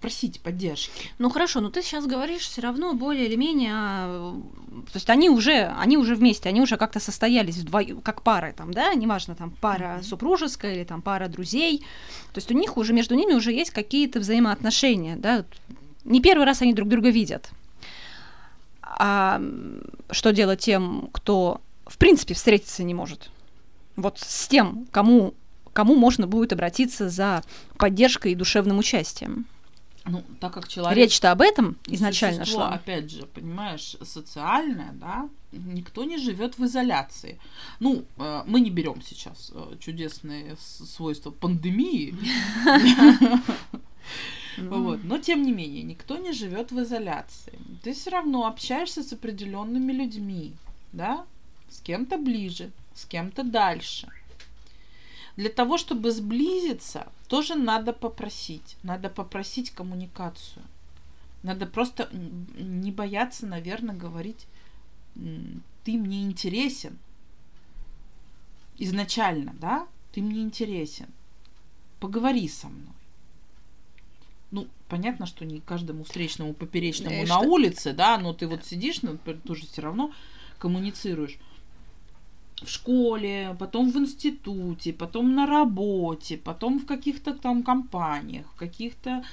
просить 0.00 0.40
поддержки. 0.40 1.10
Ну 1.18 1.30
хорошо, 1.30 1.60
но 1.60 1.70
ты 1.70 1.82
сейчас 1.82 2.06
говоришь 2.06 2.42
все 2.42 2.60
равно 2.60 2.94
более 2.94 3.26
или 3.26 3.36
менее, 3.36 3.70
то 3.70 4.94
есть 4.94 5.10
они 5.10 5.30
уже, 5.30 5.72
они 5.78 5.96
уже 5.96 6.14
вместе, 6.14 6.48
они 6.48 6.60
уже 6.60 6.76
как-то 6.76 7.00
состоялись 7.00 7.56
вдвоем, 7.56 8.00
как 8.00 8.22
пары 8.22 8.54
там, 8.56 8.72
да, 8.72 8.94
неважно 8.94 9.34
там 9.34 9.50
пара 9.60 9.98
mm-hmm. 9.98 10.04
супружеская 10.04 10.74
или 10.74 10.84
там 10.84 11.02
пара 11.02 11.28
друзей, 11.28 11.80
то 12.32 12.38
есть 12.38 12.50
у 12.50 12.54
них 12.54 12.76
уже 12.76 12.92
между 12.92 13.14
ними 13.14 13.34
уже 13.34 13.52
есть 13.52 13.70
какие-то 13.70 14.20
взаимоотношения, 14.20 15.16
да, 15.16 15.44
не 16.04 16.20
первый 16.20 16.46
раз 16.46 16.62
они 16.62 16.72
друг 16.72 16.88
друга 16.88 17.10
видят. 17.10 17.50
А 18.82 19.40
что 20.10 20.32
делать 20.32 20.60
тем, 20.60 21.08
кто 21.12 21.60
в 21.86 21.98
принципе 21.98 22.34
встретиться 22.34 22.82
не 22.82 22.94
может? 22.94 23.30
Вот 23.96 24.18
с 24.18 24.48
тем, 24.48 24.86
кому 24.90 25.34
кому 25.72 25.94
можно 25.94 26.26
будет 26.26 26.52
обратиться 26.52 27.08
за 27.08 27.42
поддержкой 27.78 28.32
и 28.32 28.34
душевным 28.34 28.78
участием. 28.78 29.46
Ну, 30.04 30.22
так 30.40 30.54
как 30.54 30.68
человек... 30.68 30.96
Речь-то 30.96 31.30
об 31.30 31.42
этом 31.42 31.76
изначально 31.86 32.44
существо, 32.44 32.62
шла. 32.62 32.74
опять 32.74 33.10
же, 33.10 33.26
понимаешь, 33.26 33.96
социальное, 34.02 34.92
да, 34.92 35.28
никто 35.52 36.04
не 36.04 36.16
живет 36.16 36.58
в 36.58 36.64
изоляции. 36.64 37.38
Ну, 37.80 38.04
э, 38.16 38.42
мы 38.46 38.60
не 38.60 38.70
берем 38.70 39.02
сейчас 39.02 39.52
э, 39.54 39.76
чудесные 39.78 40.56
свойства 40.58 41.30
пандемии. 41.30 42.16
Вот. 44.58 45.04
Но 45.04 45.16
тем 45.18 45.42
не 45.42 45.52
менее, 45.52 45.82
никто 45.82 46.16
не 46.18 46.32
живет 46.32 46.72
в 46.72 46.82
изоляции. 46.82 47.58
Ты 47.82 47.94
все 47.94 48.10
равно 48.10 48.46
общаешься 48.46 49.02
с 49.02 49.12
определенными 49.12 49.92
людьми, 49.92 50.52
да? 50.92 51.24
С 51.70 51.80
кем-то 51.80 52.18
ближе, 52.18 52.70
с 52.94 53.04
кем-то 53.06 53.42
дальше. 53.42 54.08
Для 55.40 55.48
того, 55.48 55.78
чтобы 55.78 56.10
сблизиться, 56.12 57.06
тоже 57.26 57.54
надо 57.54 57.94
попросить. 57.94 58.76
Надо 58.82 59.08
попросить 59.08 59.70
коммуникацию. 59.70 60.62
Надо 61.42 61.64
просто 61.64 62.10
не 62.12 62.92
бояться, 62.92 63.46
наверное, 63.46 63.94
говорить, 63.94 64.46
ты 65.14 65.92
мне 65.96 66.24
интересен. 66.24 66.98
Изначально, 68.76 69.54
да? 69.58 69.86
Ты 70.12 70.20
мне 70.20 70.42
интересен. 70.42 71.08
Поговори 72.00 72.46
со 72.46 72.68
мной. 72.68 72.92
Ну, 74.50 74.68
понятно, 74.90 75.24
что 75.24 75.46
не 75.46 75.60
каждому 75.60 76.04
встречному 76.04 76.52
поперечному 76.52 77.16
И 77.16 77.26
на 77.26 77.38
что- 77.38 77.48
улице, 77.48 77.92
да, 77.94 78.18
но 78.18 78.34
ты 78.34 78.46
вот 78.46 78.66
сидишь, 78.66 79.00
например, 79.00 79.40
тоже 79.46 79.66
все 79.66 79.80
равно 79.80 80.12
коммуницируешь 80.58 81.38
в 82.62 82.68
школе, 82.68 83.56
потом 83.58 83.90
в 83.90 83.96
институте, 83.96 84.92
потом 84.92 85.34
на 85.34 85.46
работе, 85.46 86.36
потом 86.36 86.78
в 86.78 86.86
каких-то 86.86 87.34
там 87.34 87.62
компаниях, 87.62 88.46
в 88.54 88.58
каких-то 88.58 89.24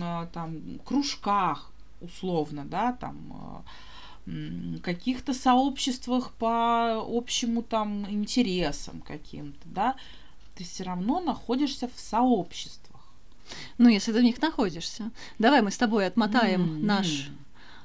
а, 0.00 0.26
там 0.32 0.78
кружках, 0.84 1.70
условно, 2.00 2.64
да, 2.64 2.92
там 2.92 3.16
а, 3.32 3.62
каких-то 4.82 5.34
сообществах 5.34 6.32
по 6.32 7.04
общему 7.06 7.62
там 7.62 8.10
интересам 8.10 9.00
каким-то, 9.00 9.68
да, 9.68 9.96
ты 10.54 10.64
все 10.64 10.84
равно 10.84 11.20
находишься 11.20 11.88
в 11.88 12.00
сообществах. 12.00 13.02
Ну, 13.76 13.88
если 13.88 14.12
ты 14.12 14.20
в 14.20 14.22
них 14.22 14.40
находишься. 14.40 15.10
Давай 15.38 15.60
мы 15.60 15.70
с 15.70 15.76
тобой 15.76 16.06
отмотаем 16.06 16.62
М, 16.62 16.86
наш, 16.86 17.28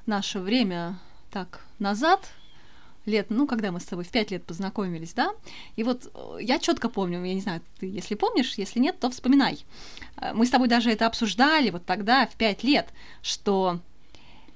наше 0.05 0.39
время 0.39 0.97
так 1.31 1.65
назад, 1.79 2.31
лет, 3.09 3.27
ну, 3.29 3.47
когда 3.47 3.71
мы 3.71 3.79
с 3.79 3.85
тобой 3.85 4.05
в 4.05 4.09
пять 4.09 4.31
лет 4.31 4.43
познакомились, 4.45 5.13
да? 5.13 5.31
И 5.75 5.83
вот 5.83 6.09
э, 6.13 6.37
я 6.41 6.59
четко 6.59 6.89
помню, 6.89 7.23
я 7.25 7.33
не 7.33 7.41
знаю, 7.41 7.61
ты 7.79 7.87
если 7.87 8.15
помнишь, 8.15 8.53
если 8.55 8.79
нет, 8.79 8.99
то 8.99 9.09
вспоминай. 9.09 9.65
Э, 10.17 10.33
Мы 10.33 10.45
с 10.45 10.49
тобой 10.49 10.67
даже 10.67 10.91
это 10.91 11.05
обсуждали 11.07 11.69
вот 11.69 11.85
тогда, 11.85 12.25
в 12.27 12.35
пять 12.35 12.63
лет, 12.63 12.87
что 13.21 13.79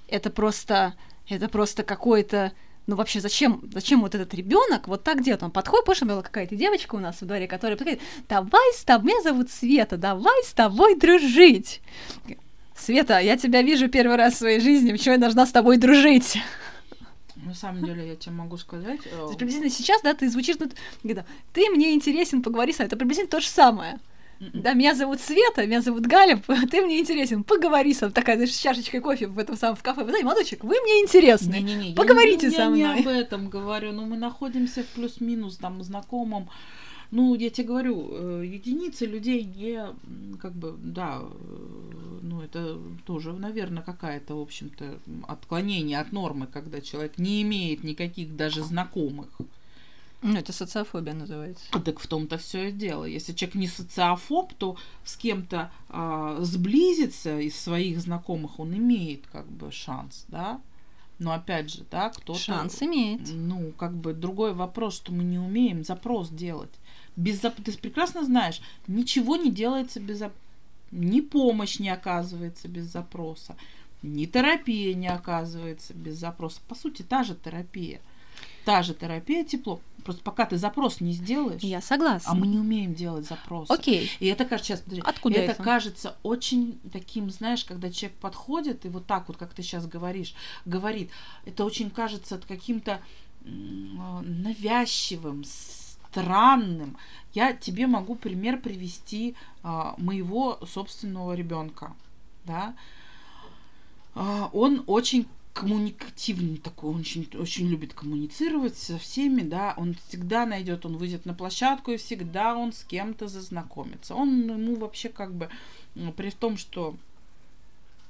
это 0.07 0.29
просто, 0.29 0.93
это 1.27 1.49
просто 1.49 1.83
какой-то 1.83 2.53
ну 2.85 2.95
вообще, 2.95 3.21
зачем, 3.21 3.61
зачем 3.73 4.01
вот 4.01 4.13
этот 4.13 4.33
ребенок 4.33 4.87
вот 4.87 5.03
так 5.03 5.23
делает? 5.23 5.43
Он 5.43 5.51
подходит, 5.51 5.85
помнишь, 5.85 6.01
была 6.01 6.21
какая-то 6.21 6.55
девочка 6.55 6.95
у 6.95 6.99
нас 6.99 7.21
во 7.21 7.27
дворе, 7.27 7.47
которая 7.47 7.77
подходит, 7.77 8.01
давай 8.27 8.73
с 8.73 8.83
тобой, 8.83 9.13
меня 9.13 9.21
зовут 9.21 9.49
Света, 9.49 9.97
давай 9.97 10.43
с 10.43 10.53
тобой 10.53 10.95
дружить. 10.99 11.81
Света, 12.75 13.19
я 13.19 13.37
тебя 13.37 13.61
вижу 13.61 13.87
первый 13.87 14.17
раз 14.17 14.33
в 14.33 14.37
своей 14.37 14.59
жизни, 14.59 14.91
почему 14.91 15.13
я 15.13 15.19
должна 15.19 15.45
с 15.45 15.51
тобой 15.51 15.77
дружить? 15.77 16.37
На 17.45 17.53
самом 17.53 17.83
деле, 17.85 18.07
я 18.07 18.15
тебе 18.15 18.33
могу 18.35 18.57
сказать, 18.57 18.99
э, 19.05 19.27
приблизительно 19.37 19.69
сейчас, 19.69 20.01
да, 20.01 20.13
ты 20.13 20.29
звучишь, 20.29 20.55
ну, 20.59 20.69
ты 21.53 21.69
мне 21.69 21.93
интересен, 21.93 22.41
поговори 22.41 22.71
со 22.73 22.79
мной. 22.83 22.87
Это 22.87 22.97
приблизительно 22.97 23.29
то 23.31 23.39
же 23.41 23.47
самое. 23.47 23.99
м-м. 24.39 24.61
Да, 24.61 24.73
меня 24.73 24.95
зовут 24.95 25.19
Света, 25.21 25.65
меня 25.65 25.81
зовут 25.81 26.05
Галя, 26.05 26.41
ты 26.71 26.81
мне 26.81 26.99
интересен, 26.99 27.43
поговори 27.43 27.93
со 27.93 28.05
мной. 28.05 28.13
Такая, 28.13 28.35
знаешь, 28.35 28.53
с 28.53 28.59
чашечкой 28.59 28.99
кофе 29.01 29.27
в 29.27 29.37
этом 29.39 29.55
самом 29.57 29.75
в 29.75 29.83
кафе. 29.83 30.01
Вы 30.03 30.09
знаете, 30.09 30.25
молодочек, 30.25 30.63
вы 30.63 30.75
мне 30.81 31.01
интересны. 31.01 31.53
Не-не-не, 31.53 31.89
я 31.89 31.95
Поговорите 31.95 32.47
не- 32.47 32.53
со 32.55 32.61
я 32.63 32.67
не 32.69 32.83
мной. 32.85 32.99
об 33.01 33.07
этом 33.07 33.49
говорю, 33.49 33.91
но 33.93 34.05
мы 34.05 34.17
находимся 34.17 34.83
в 34.83 34.87
плюс-минус 34.87 35.57
там 35.57 35.83
знакомом. 35.83 36.49
Ну, 37.15 37.35
я 37.35 37.51
тебе 37.51 37.67
говорю, 37.67 38.09
э, 38.09 38.43
единицы 38.47 39.05
людей 39.05 39.43
не, 39.43 39.85
как 40.37 40.53
бы, 40.53 40.75
да, 40.79 41.21
э, 41.21 42.19
ну, 42.23 42.41
это 42.41 42.79
тоже, 43.05 43.33
наверное, 43.33 43.83
какая-то, 43.83 44.33
в 44.33 44.41
общем-то, 44.41 44.97
отклонение 45.27 45.99
от 45.99 46.11
нормы, 46.11 46.47
когда 46.47 46.81
человек 46.81 47.19
не 47.19 47.43
имеет 47.43 47.83
никаких 47.83 48.35
даже 48.35 48.63
знакомых. 48.63 49.29
Ну, 50.23 50.35
это 50.35 50.53
социофобия 50.53 51.13
называется. 51.13 51.63
А 51.69 51.79
Так 51.79 51.99
в 51.99 52.07
том-то 52.07 52.39
все 52.39 52.69
и 52.69 52.71
дело. 52.71 53.05
Если 53.05 53.33
человек 53.33 53.55
не 53.55 53.67
социофоб, 53.67 54.51
то 54.53 54.75
с 55.05 55.15
кем-то 55.15 55.71
а, 55.89 56.39
сблизиться 56.41 57.39
из 57.39 57.55
своих 57.59 57.99
знакомых 57.99 58.59
он 58.59 58.73
имеет 58.75 59.27
как 59.31 59.45
бы 59.45 59.71
шанс, 59.71 60.25
да. 60.29 60.59
Но 61.19 61.31
опять 61.31 61.69
же, 61.71 61.85
да, 61.89 62.09
кто-то... 62.09 62.39
Шанс 62.39 62.81
имеет. 62.81 63.21
Ну, 63.31 63.71
как 63.77 63.93
бы 63.93 64.13
другой 64.13 64.53
вопрос, 64.53 64.95
что 64.95 65.11
мы 65.13 65.23
не 65.23 65.37
умеем 65.37 65.83
запрос 65.83 66.29
делать. 66.29 66.71
Без 67.15 67.41
зап- 67.41 67.61
Ты 67.63 67.71
прекрасно 67.77 68.23
знаешь, 68.25 68.61
ничего 68.87 69.35
не 69.35 69.51
делается 69.51 69.99
без 69.99 70.21
зап- 70.21 70.31
Ни 70.91 71.21
помощь 71.21 71.79
не 71.79 71.89
оказывается 71.89 72.67
без 72.67 72.85
запроса, 72.85 73.55
ни 74.01 74.25
терапия 74.25 74.93
не 74.95 75.07
оказывается 75.07 75.93
без 75.93 76.17
запроса. 76.17 76.59
По 76.67 76.75
сути, 76.75 77.03
та 77.03 77.23
же 77.23 77.35
терапия. 77.35 78.01
Та 78.65 78.81
же 78.81 78.93
терапия 78.93 79.43
тепло. 79.43 79.79
Просто 80.03 80.21
пока 80.23 80.45
ты 80.45 80.57
запрос 80.57 81.01
не 81.01 81.13
сделаешь, 81.13 81.61
Я 81.61 81.81
согласна. 81.81 82.31
а 82.31 82.35
мы 82.35 82.47
не 82.47 82.57
умеем 82.57 82.93
делать 82.93 83.25
запрос. 83.27 83.69
Окей. 83.71 84.11
И 84.19 84.27
это 84.27 84.45
кажется, 84.45 84.67
сейчас, 84.73 84.81
подожди, 84.81 85.03
Откуда 85.05 85.39
это, 85.39 85.53
это? 85.53 85.63
кажется 85.63 86.15
очень 86.23 86.79
таким, 86.91 87.29
знаешь, 87.29 87.63
когда 87.65 87.89
человек 87.91 88.17
подходит 88.19 88.85
и 88.85 88.89
вот 88.89 89.05
так 89.05 89.27
вот, 89.27 89.37
как 89.37 89.53
ты 89.53 89.63
сейчас 89.63 89.87
говоришь, 89.87 90.33
говорит, 90.65 91.09
это 91.45 91.65
очень 91.65 91.89
кажется 91.89 92.39
каким-то 92.47 93.01
а, 93.45 94.21
навязчивым, 94.21 95.43
странным. 95.43 96.97
Я 97.33 97.53
тебе 97.53 97.87
могу 97.87 98.15
пример 98.15 98.61
привести 98.61 99.35
а, 99.63 99.95
моего 99.97 100.59
собственного 100.65 101.33
ребенка, 101.33 101.93
да. 102.45 102.75
А, 104.15 104.49
он 104.53 104.83
очень 104.87 105.27
коммуникативный 105.53 106.57
такой, 106.57 106.89
он 106.89 107.01
очень, 107.01 107.29
очень 107.35 107.67
любит 107.67 107.93
коммуницировать 107.93 108.75
со 108.75 108.97
всеми, 108.97 109.41
да, 109.41 109.75
он 109.77 109.93
всегда 109.93 110.45
найдет, 110.45 110.85
он 110.85 110.97
выйдет 110.97 111.25
на 111.25 111.33
площадку, 111.33 111.91
и 111.91 111.97
всегда 111.97 112.55
он 112.55 112.73
с 112.73 112.83
кем-то 112.83 113.27
зазнакомится. 113.27 114.15
Он 114.15 114.49
ему 114.49 114.75
вообще 114.75 115.09
как 115.09 115.33
бы, 115.33 115.49
при 116.17 116.31
том, 116.31 116.57
что 116.57 116.95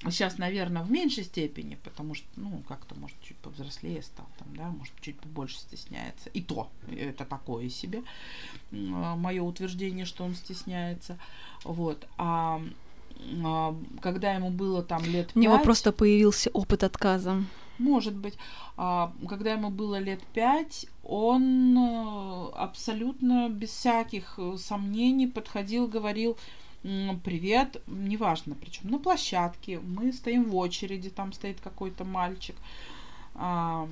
сейчас, 0.10 0.38
наверное, 0.38 0.84
в 0.84 0.92
меньшей 0.92 1.24
степени, 1.24 1.78
потому 1.84 2.16
что, 2.16 2.28
ну, 2.36 2.64
как-то, 2.68 2.96
может, 2.96 3.18
чуть 3.22 3.38
повзрослее 3.38 4.02
стал, 4.02 4.28
там, 4.40 4.56
да, 4.56 4.70
может, 4.70 4.94
чуть 5.02 5.20
побольше 5.20 5.58
стесняется. 5.58 6.30
И 6.30 6.42
то, 6.42 6.70
это 6.90 7.26
такое 7.26 7.70
себе, 7.70 8.04
мое 8.72 9.42
утверждение, 9.42 10.06
что 10.06 10.24
он 10.24 10.36
стесняется. 10.36 11.18
Вот. 11.64 12.08
А, 12.18 12.44
а, 12.54 12.62
когда 14.02 14.34
ему 14.34 14.50
было 14.50 14.84
там 14.84 15.04
лет 15.06 15.32
У 15.36 15.40
него 15.40 15.56
пять- 15.56 15.64
просто 15.64 15.92
появился 15.92 16.50
опыт 16.54 16.84
отказа. 16.84 17.44
может 17.80 18.14
быть. 18.16 18.38
А, 18.78 19.12
Когда 19.30 19.54
ему 19.54 19.70
было 19.70 20.00
лет 20.00 20.20
пять, 20.34 20.88
он 21.04 21.78
э, 21.78 22.50
абсолютно 22.56 23.50
без 23.50 23.70
всяких 23.70 24.36
э, 24.38 24.58
сомнений 24.58 25.28
подходил, 25.28 25.88
говорил 25.88 26.38
привет, 27.24 27.82
неважно, 27.88 28.56
причем 28.60 28.90
на 28.92 29.00
площадке, 29.00 29.80
мы 29.80 30.12
стоим 30.12 30.44
в 30.50 30.56
очереди, 30.58 31.10
там 31.10 31.32
стоит 31.32 31.62
какой-то 31.62 32.04
мальчик, 32.04 32.56
а, 33.36 33.88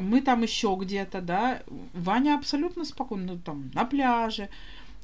мы 0.00 0.20
там 0.20 0.42
еще 0.42 0.76
где-то, 0.78 1.20
да, 1.22 1.62
Ваня 1.94 2.34
абсолютно 2.36 2.84
спокойно, 2.84 3.32
ну, 3.32 3.38
там, 3.38 3.70
на 3.72 3.84
пляже, 3.86 4.48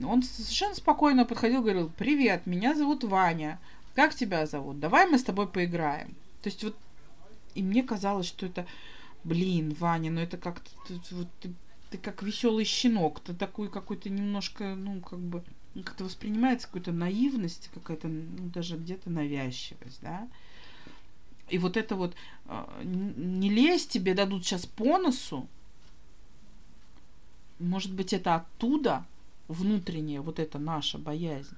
он 0.02 0.22
совершенно 0.22 0.74
спокойно 0.74 1.24
подходил, 1.24 1.62
говорил, 1.62 1.90
привет, 1.96 2.46
меня 2.46 2.74
зовут 2.74 3.04
Ваня, 3.04 3.58
как 3.94 4.14
тебя 4.14 4.46
зовут? 4.46 4.78
Давай 4.78 5.08
мы 5.08 5.18
с 5.18 5.24
тобой 5.24 5.48
поиграем. 5.48 6.14
То 6.42 6.48
есть 6.48 6.62
вот 6.62 6.76
и 7.54 7.62
мне 7.62 7.82
казалось, 7.82 8.26
что 8.26 8.46
это, 8.46 8.66
блин, 9.24 9.74
Ваня, 9.80 10.10
ну 10.10 10.20
это 10.20 10.36
как-то 10.36 10.70
вот 11.12 11.28
ты, 11.40 11.54
ты 11.90 11.98
как 11.98 12.22
веселый 12.22 12.66
щенок, 12.66 13.20
ты 13.20 13.32
такой 13.32 13.70
какой-то 13.70 14.10
немножко, 14.10 14.74
ну 14.74 15.00
как 15.00 15.18
бы 15.18 15.42
ну, 15.74 15.82
как-то 15.82 16.04
воспринимается 16.04 16.66
какая-то 16.68 16.92
наивность, 16.92 17.70
какая-то 17.72 18.08
ну, 18.08 18.48
даже 18.50 18.76
где-то 18.76 19.10
навязчивость, 19.10 20.00
да. 20.02 20.28
И 21.48 21.58
вот 21.58 21.76
это 21.76 21.96
вот 21.96 22.14
а, 22.46 22.82
не 22.82 23.48
лезь, 23.48 23.86
тебе 23.86 24.14
дадут 24.14 24.44
сейчас 24.44 24.66
по 24.66 24.98
носу. 24.98 25.48
Может 27.58 27.92
быть, 27.92 28.12
это 28.12 28.34
оттуда 28.34 29.06
внутренняя 29.48 30.20
вот 30.20 30.38
эта 30.38 30.58
наша 30.58 30.98
боязнь. 30.98 31.56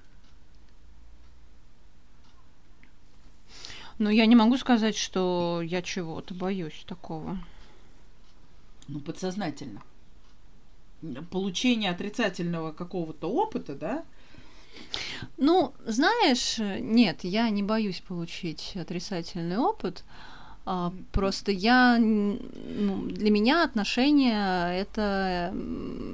Но 3.98 4.10
я 4.10 4.26
не 4.26 4.36
могу 4.36 4.56
сказать, 4.56 4.96
что 4.96 5.60
я 5.62 5.82
чего-то 5.82 6.32
боюсь 6.32 6.84
такого. 6.86 7.38
Ну, 8.86 9.00
подсознательно. 9.00 9.82
получения 11.30 11.90
отрицательного 11.90 12.72
какого-то 12.72 13.28
опыта, 13.28 13.74
да? 13.74 14.04
Ну, 15.36 15.74
знаешь, 15.84 16.58
нет, 16.58 17.24
я 17.24 17.50
не 17.50 17.62
боюсь 17.62 18.00
получить 18.00 18.76
отрицательный 18.76 19.58
опыт. 19.58 20.04
А, 20.64 20.92
просто 21.12 21.50
я, 21.50 21.98
ну, 21.98 23.02
для 23.06 23.30
меня 23.30 23.64
отношения 23.64 24.72
это 24.72 25.52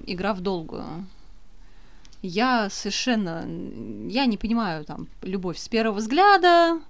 игра 0.07 0.33
в 0.33 0.41
долгую. 0.41 1.07
Я 2.27 2.71
совершенно, 2.71 3.47
я 4.09 4.25
не 4.25 4.39
понимаю 4.39 4.87
там 4.87 5.09
любовь 5.21 5.59
с 5.59 5.69
первого 5.69 5.97
взгляда, 5.97 6.81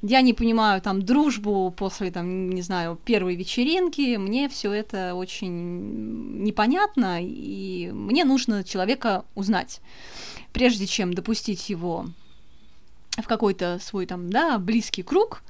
я 0.00 0.20
не 0.20 0.32
понимаю 0.32 0.80
там 0.80 1.02
дружбу 1.02 1.74
после 1.76 2.12
там 2.12 2.50
не 2.50 2.62
знаю 2.62 2.96
первой 3.04 3.34
вечеринки, 3.34 4.14
мне 4.14 4.48
все 4.48 4.72
это 4.72 5.16
очень 5.16 6.44
непонятно 6.44 7.18
и 7.20 7.90
мне 7.90 8.24
нужно 8.24 8.62
человека 8.62 9.24
узнать, 9.34 9.80
прежде 10.52 10.86
чем 10.86 11.12
допустить 11.12 11.68
его 11.68 12.06
в 13.18 13.26
какой-то 13.26 13.80
свой 13.82 14.06
там 14.06 14.30
да 14.30 14.56
близкий 14.58 15.02
круг, 15.02 15.42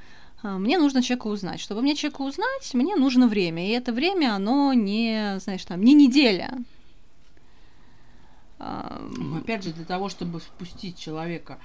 а, 0.43 0.57
мне 0.57 0.79
нужно 0.79 1.03
человека 1.03 1.27
узнать. 1.27 1.61
Чтобы 1.61 1.83
мне 1.83 1.95
человека 1.95 2.23
узнать, 2.23 2.73
мне 2.73 2.97
нужно 2.97 3.29
время. 3.29 3.67
И 3.67 3.73
это 3.73 3.93
время, 3.93 4.35
оно 4.35 4.73
не, 4.73 5.39
знаешь, 5.41 5.65
там, 5.67 5.83
не 5.83 5.93
неделя. 5.93 6.57
Ну, 8.59 9.39
опять 9.39 9.65
же, 9.65 9.73
для 9.73 9.85
того, 9.85 10.09
чтобы 10.09 10.41
впустить 10.41 10.99
человека, 10.99 11.59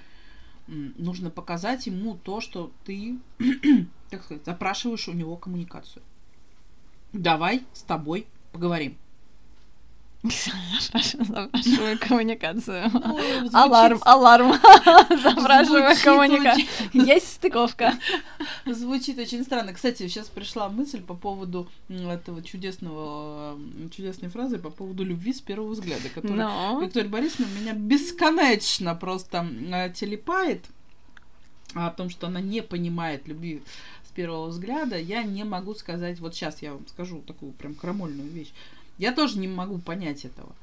нужно 0.67 1.29
показать 1.29 1.87
ему 1.87 2.15
то, 2.15 2.41
что 2.41 2.71
ты, 2.85 3.17
так 4.09 4.23
сказать, 4.23 4.45
запрашиваешь 4.45 5.07
у 5.07 5.13
него 5.13 5.37
коммуникацию. 5.37 6.03
Давай 7.13 7.63
с 7.73 7.81
тобой 7.83 8.27
поговорим. 8.51 8.97
Запрашиваю 10.23 11.97
коммуникацию. 11.99 12.91
Ну, 12.93 13.49
аларм, 13.53 13.99
аларм. 14.03 14.51
Запрашиваю 15.23 15.95
коммуникацию. 16.03 16.67
Есть 16.93 17.33
стыковка. 17.33 17.93
Звучит 18.65 19.17
очень 19.17 19.43
странно. 19.43 19.73
Кстати, 19.73 20.07
сейчас 20.07 20.27
пришла 20.27 20.69
мысль 20.69 21.01
по 21.01 21.15
поводу 21.15 21.67
этого 21.89 22.43
чудесного, 22.43 23.57
чудесной 23.95 24.29
фразы 24.29 24.59
по 24.59 24.69
поводу 24.69 25.03
любви 25.03 25.33
с 25.33 25.41
первого 25.41 25.71
взгляда, 25.71 26.09
которая 26.13 26.37
Но. 26.37 26.81
Виктория 26.81 27.09
Борисовна 27.09 27.49
меня 27.59 27.73
бесконечно 27.73 28.93
просто 28.93 29.91
телепает 29.95 30.65
о 31.73 31.89
том, 31.89 32.09
что 32.09 32.27
она 32.27 32.41
не 32.41 32.61
понимает 32.61 33.27
любви 33.27 33.63
с 34.03 34.11
первого 34.11 34.47
взгляда, 34.47 34.97
я 34.97 35.23
не 35.23 35.43
могу 35.43 35.73
сказать, 35.73 36.19
вот 36.19 36.35
сейчас 36.35 36.61
я 36.61 36.73
вам 36.73 36.85
скажу 36.87 37.21
такую 37.21 37.53
прям 37.53 37.75
крамольную 37.75 38.29
вещь. 38.29 38.51
Я 39.01 39.11
тоже 39.11 39.39
не 39.39 39.47
могу 39.47 39.79
понять 39.79 40.25
этого. 40.25 40.55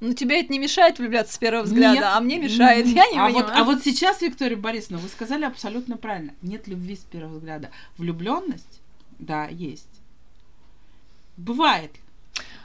Ну, 0.00 0.12
тебе 0.12 0.40
это 0.40 0.52
не 0.52 0.58
мешает 0.58 0.98
влюбляться 0.98 1.32
с 1.32 1.38
первого 1.38 1.62
взгляда, 1.62 1.94
Нет. 1.94 2.04
а 2.04 2.20
мне 2.20 2.38
мешает. 2.38 2.86
Я 2.86 3.10
не 3.10 3.18
а 3.18 3.26
понимаю. 3.26 3.34
Вот, 3.34 3.50
а 3.50 3.64
вот 3.64 3.82
сейчас, 3.82 4.20
Виктория 4.20 4.58
Борисовна, 4.58 4.98
вы 4.98 5.08
сказали 5.08 5.44
абсолютно 5.44 5.96
правильно. 5.96 6.34
Нет 6.42 6.68
любви 6.68 6.96
с 6.96 7.00
первого 7.00 7.38
взгляда. 7.38 7.70
Влюбленность, 7.96 8.80
да, 9.18 9.46
есть. 9.46 9.88
Бывает. 11.38 11.92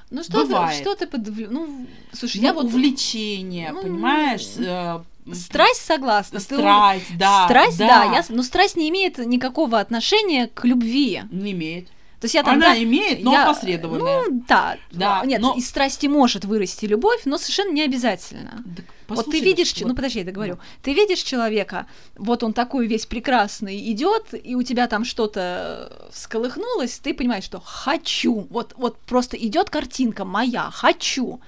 Ну 0.09 0.23
что 0.23 0.45
Бывает. 0.45 0.77
ты, 0.77 0.81
что 0.81 0.95
ты 0.95 1.07
под 1.07 1.25
ну, 1.49 1.87
слушай, 2.11 2.37
ну, 2.37 2.43
я 2.43 2.53
вот 2.53 2.65
увлечение, 2.65 3.71
ну, 3.71 3.81
понимаешь? 3.81 4.45
Э, 4.57 5.01
страсть 5.33 5.85
согласна. 5.85 6.41
Страсть, 6.41 7.07
ты... 7.07 7.17
да. 7.17 7.45
Страсть, 7.45 7.77
да. 7.77 7.87
да 7.87 8.03
я... 8.17 8.25
но 8.27 8.43
страсть 8.43 8.75
не 8.75 8.89
имеет 8.89 9.19
никакого 9.19 9.79
отношения 9.79 10.47
к 10.47 10.65
любви. 10.65 11.21
Не 11.31 11.53
имеет. 11.53 11.87
То 12.23 12.25
есть 12.27 12.35
я 12.35 12.43
там, 12.43 12.53
Она 12.53 12.81
имеет, 12.81 13.21
но 13.21 13.33
я, 13.33 13.43
опосредованная. 13.49 14.23
Ну, 14.29 14.43
да. 14.47 14.77
да 14.91 15.25
нет, 15.25 15.41
но... 15.41 15.55
из 15.57 15.67
страсти 15.67 16.07
может 16.07 16.45
вырасти 16.45 16.85
любовь, 16.85 17.23
но 17.25 17.37
совершенно 17.37 17.73
не 17.73 17.81
обязательно. 17.81 18.63
Да, 18.63 18.83
вот 19.09 19.29
ты 19.29 19.41
видишь, 19.41 19.73
вот. 19.77 19.89
ну 19.89 19.93
подожди, 19.93 20.19
я 20.19 20.25
договорю. 20.25 20.55
Да. 20.55 20.61
Ты 20.83 20.93
видишь 20.93 21.19
человека, 21.19 21.85
вот 22.15 22.41
он 22.43 22.53
такой 22.53 22.87
весь 22.87 23.05
прекрасный 23.05 23.91
идет, 23.91 24.27
и 24.41 24.55
у 24.55 24.63
тебя 24.63 24.87
там 24.87 25.03
что-то 25.03 26.07
всколыхнулось, 26.13 26.97
ты 26.99 27.13
понимаешь, 27.13 27.43
что 27.43 27.59
хочу. 27.59 28.47
Вот, 28.49 28.73
вот 28.77 28.97
просто 28.99 29.35
идет 29.35 29.69
картинка 29.69 30.23
моя, 30.23 30.69
хочу. 30.71 31.41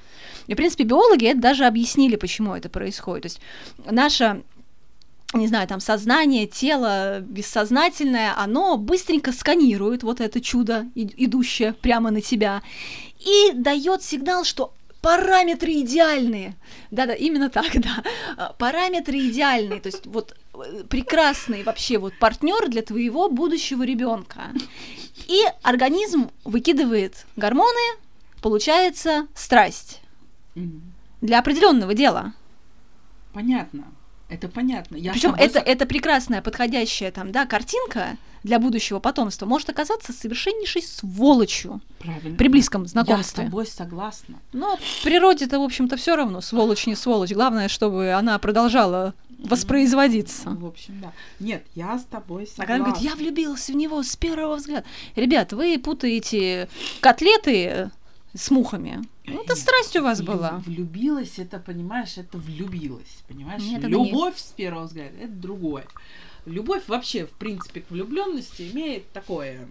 И, 0.48 0.56
в 0.56 0.58
принципе, 0.58 0.84
биологи 0.84 1.28
это 1.28 1.40
даже 1.40 1.64
объяснили, 1.64 2.18
почему 2.18 2.54
это 2.54 2.68
происходит. 2.68 3.22
То 3.22 3.28
есть 3.28 3.40
наша 3.90 4.42
не 5.34 5.48
знаю, 5.48 5.68
там 5.68 5.80
сознание, 5.80 6.48
тело 6.48 7.20
бессознательное, 7.20 8.34
оно 8.38 8.78
быстренько 8.78 9.32
сканирует 9.32 10.04
вот 10.04 10.22
это 10.22 10.40
чудо, 10.40 10.86
идущее 10.96 11.74
прямо 11.74 12.12
на 12.12 12.22
тебя, 12.22 12.62
и 13.20 13.52
дает 13.54 14.04
сигнал, 14.04 14.44
что 14.44 14.74
параметры 15.02 15.72
идеальные. 15.82 16.56
Да-да, 16.90 17.14
именно 17.14 17.50
так, 17.50 17.72
да. 17.76 18.54
Параметры 18.58 19.20
идеальные, 19.30 19.80
то 19.80 19.88
есть 19.88 20.06
вот 20.08 20.36
э, 20.54 20.84
прекрасный 20.90 21.64
вообще 21.64 22.00
вот 22.00 22.18
партнер 22.20 22.70
для 22.70 22.82
твоего 22.82 23.30
будущего 23.30 23.84
ребенка. 23.84 24.52
И 25.28 25.44
организм 25.62 26.32
выкидывает 26.44 27.26
гормоны, 27.36 28.00
получается 28.42 29.28
страсть 29.36 30.02
для 31.22 31.40
определенного 31.40 31.94
дела. 31.94 32.34
Понятно. 33.34 33.86
Это 34.28 34.48
понятно. 34.48 34.98
Причем 34.98 35.32
тобой... 35.32 35.46
это, 35.46 35.60
это 35.60 35.86
прекрасная, 35.86 36.42
подходящая 36.42 37.12
там, 37.12 37.32
да, 37.32 37.46
картинка 37.46 38.18
для 38.44 38.60
будущего 38.60 39.00
потомства 39.00 39.46
может 39.46 39.70
оказаться 39.70 40.14
совершеннейшей 40.14 40.84
сволочью 40.84 41.82
Правильно. 42.00 42.38
при 42.38 42.48
близком 42.48 42.86
знакомстве. 42.86 43.44
Я 43.44 43.48
с 43.48 43.52
тобой 43.52 43.66
согласна. 43.66 44.40
Но 44.54 44.78
в 44.78 45.04
природе-то, 45.04 45.60
в 45.60 45.64
общем-то, 45.64 45.98
все 45.98 46.16
равно, 46.16 46.42
сволочь 46.42 46.86
не 46.86 46.96
сволочь. 46.96 47.32
Главное, 47.32 47.68
чтобы 47.68 48.14
она 48.14 48.38
продолжала 48.40 49.14
воспроизводиться. 49.40 50.50
В 50.50 50.66
общем, 50.66 51.02
да. 51.02 51.12
Нет, 51.40 51.66
я 51.76 51.98
с 51.98 52.04
тобой 52.04 52.48
согласна. 52.48 52.74
А 52.74 52.78
она 52.78 52.86
говорит, 52.86 53.04
я 53.04 53.16
влюбилась 53.16 53.68
в 53.68 53.76
него 53.76 54.02
с 54.02 54.16
первого 54.16 54.56
взгляда. 54.56 54.86
Ребят, 55.16 55.54
вы 55.54 55.78
путаете 55.78 56.70
котлеты 57.00 57.92
с 58.36 58.52
мухами. 58.52 59.02
Ну, 59.26 59.44
это 59.44 59.56
страсть 59.56 59.96
у 59.96 60.04
вас 60.04 60.22
была. 60.22 60.62
Влюбилась, 60.66 61.40
это, 61.40 61.60
понимаешь, 61.60 62.18
это 62.18 62.38
влюбилась, 62.38 63.24
понимаешь? 63.28 63.64
Нет, 63.64 63.84
Любовь 63.84 64.36
не... 64.36 64.40
с 64.40 64.52
первого 64.52 64.84
взгляда, 64.86 65.18
это 65.18 65.34
другое. 65.34 65.86
Любовь 66.46 66.84
вообще, 66.88 67.26
в 67.26 67.32
принципе, 67.32 67.82
к 67.82 67.90
влюбленности 67.90 68.70
имеет 68.72 69.10
такое, 69.12 69.68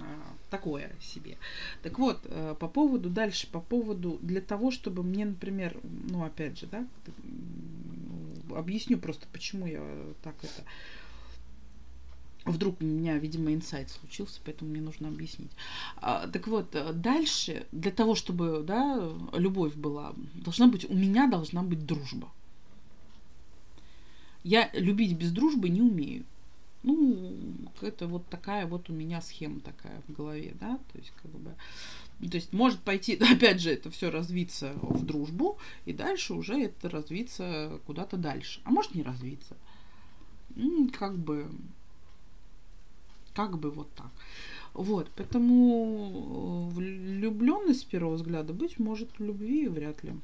а, 0.00 0.34
такое 0.50 0.90
себе. 1.00 1.38
Так 1.82 1.98
вот, 1.98 2.20
э, 2.24 2.54
по 2.58 2.68
поводу 2.68 3.08
дальше, 3.08 3.46
по 3.50 3.60
поводу 3.60 4.18
для 4.20 4.42
того, 4.42 4.70
чтобы 4.70 5.02
мне, 5.02 5.24
например, 5.24 5.76
ну 5.82 6.24
опять 6.24 6.58
же, 6.58 6.66
да, 6.66 6.86
объясню 8.54 8.98
просто, 8.98 9.26
почему 9.32 9.66
я 9.66 9.82
так 10.22 10.34
это 10.42 10.64
Вдруг 12.44 12.80
у 12.80 12.84
меня, 12.84 13.16
видимо, 13.16 13.54
инсайт 13.54 13.90
случился, 13.90 14.40
поэтому 14.44 14.70
мне 14.70 14.82
нужно 14.82 15.08
объяснить. 15.08 15.50
А, 15.96 16.28
так 16.28 16.46
вот, 16.46 16.74
э, 16.74 16.92
дальше, 16.92 17.66
для 17.72 17.90
того, 17.90 18.14
чтобы 18.14 18.62
да, 18.66 19.12
любовь 19.32 19.74
была, 19.74 20.12
должна 20.34 20.66
быть, 20.66 20.88
у 20.88 20.94
меня 20.94 21.26
должна 21.26 21.62
быть 21.62 21.86
дружба. 21.86 22.30
Я 24.42 24.68
любить 24.74 25.16
без 25.16 25.32
дружбы 25.32 25.70
не 25.70 25.80
умею. 25.80 26.24
Ну, 26.82 27.34
это 27.80 28.06
вот 28.06 28.26
такая 28.28 28.66
вот 28.66 28.90
у 28.90 28.92
меня 28.92 29.22
схема 29.22 29.60
такая 29.60 30.02
в 30.06 30.12
голове, 30.12 30.54
да, 30.60 30.78
то 30.92 30.98
есть 30.98 31.14
как 31.22 31.30
бы, 31.30 31.54
то 32.28 32.36
есть 32.36 32.52
может 32.52 32.78
пойти, 32.80 33.14
опять 33.32 33.62
же, 33.62 33.70
это 33.70 33.90
все 33.90 34.10
развиться 34.10 34.74
в 34.82 35.02
дружбу, 35.02 35.56
и 35.86 35.94
дальше 35.94 36.34
уже 36.34 36.60
это 36.60 36.90
развиться 36.90 37.80
куда-то 37.86 38.18
дальше, 38.18 38.60
а 38.64 38.70
может 38.70 38.94
не 38.94 39.02
развиться. 39.02 39.56
Ну, 40.56 40.90
как 40.90 41.16
бы, 41.16 41.50
как 43.34 43.58
бы 43.58 43.70
вот 43.70 43.92
так. 43.94 44.10
Вот, 44.72 45.10
поэтому 45.14 46.68
э, 46.70 46.74
влюбленность 46.74 47.80
с 47.82 47.84
первого 47.84 48.14
взгляда 48.14 48.52
быть 48.52 48.78
может 48.78 49.18
в 49.18 49.22
любви 49.22 49.68
вряд 49.68 50.02
ли. 50.02 50.14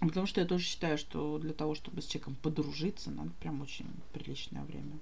Потому 0.00 0.26
что 0.26 0.40
я 0.40 0.46
тоже 0.46 0.64
считаю, 0.64 0.98
что 0.98 1.38
для 1.38 1.52
того, 1.52 1.74
чтобы 1.74 2.02
с 2.02 2.06
человеком 2.06 2.36
подружиться, 2.42 3.10
надо 3.10 3.30
прям 3.40 3.60
очень 3.62 3.86
приличное 4.12 4.62
время. 4.64 4.98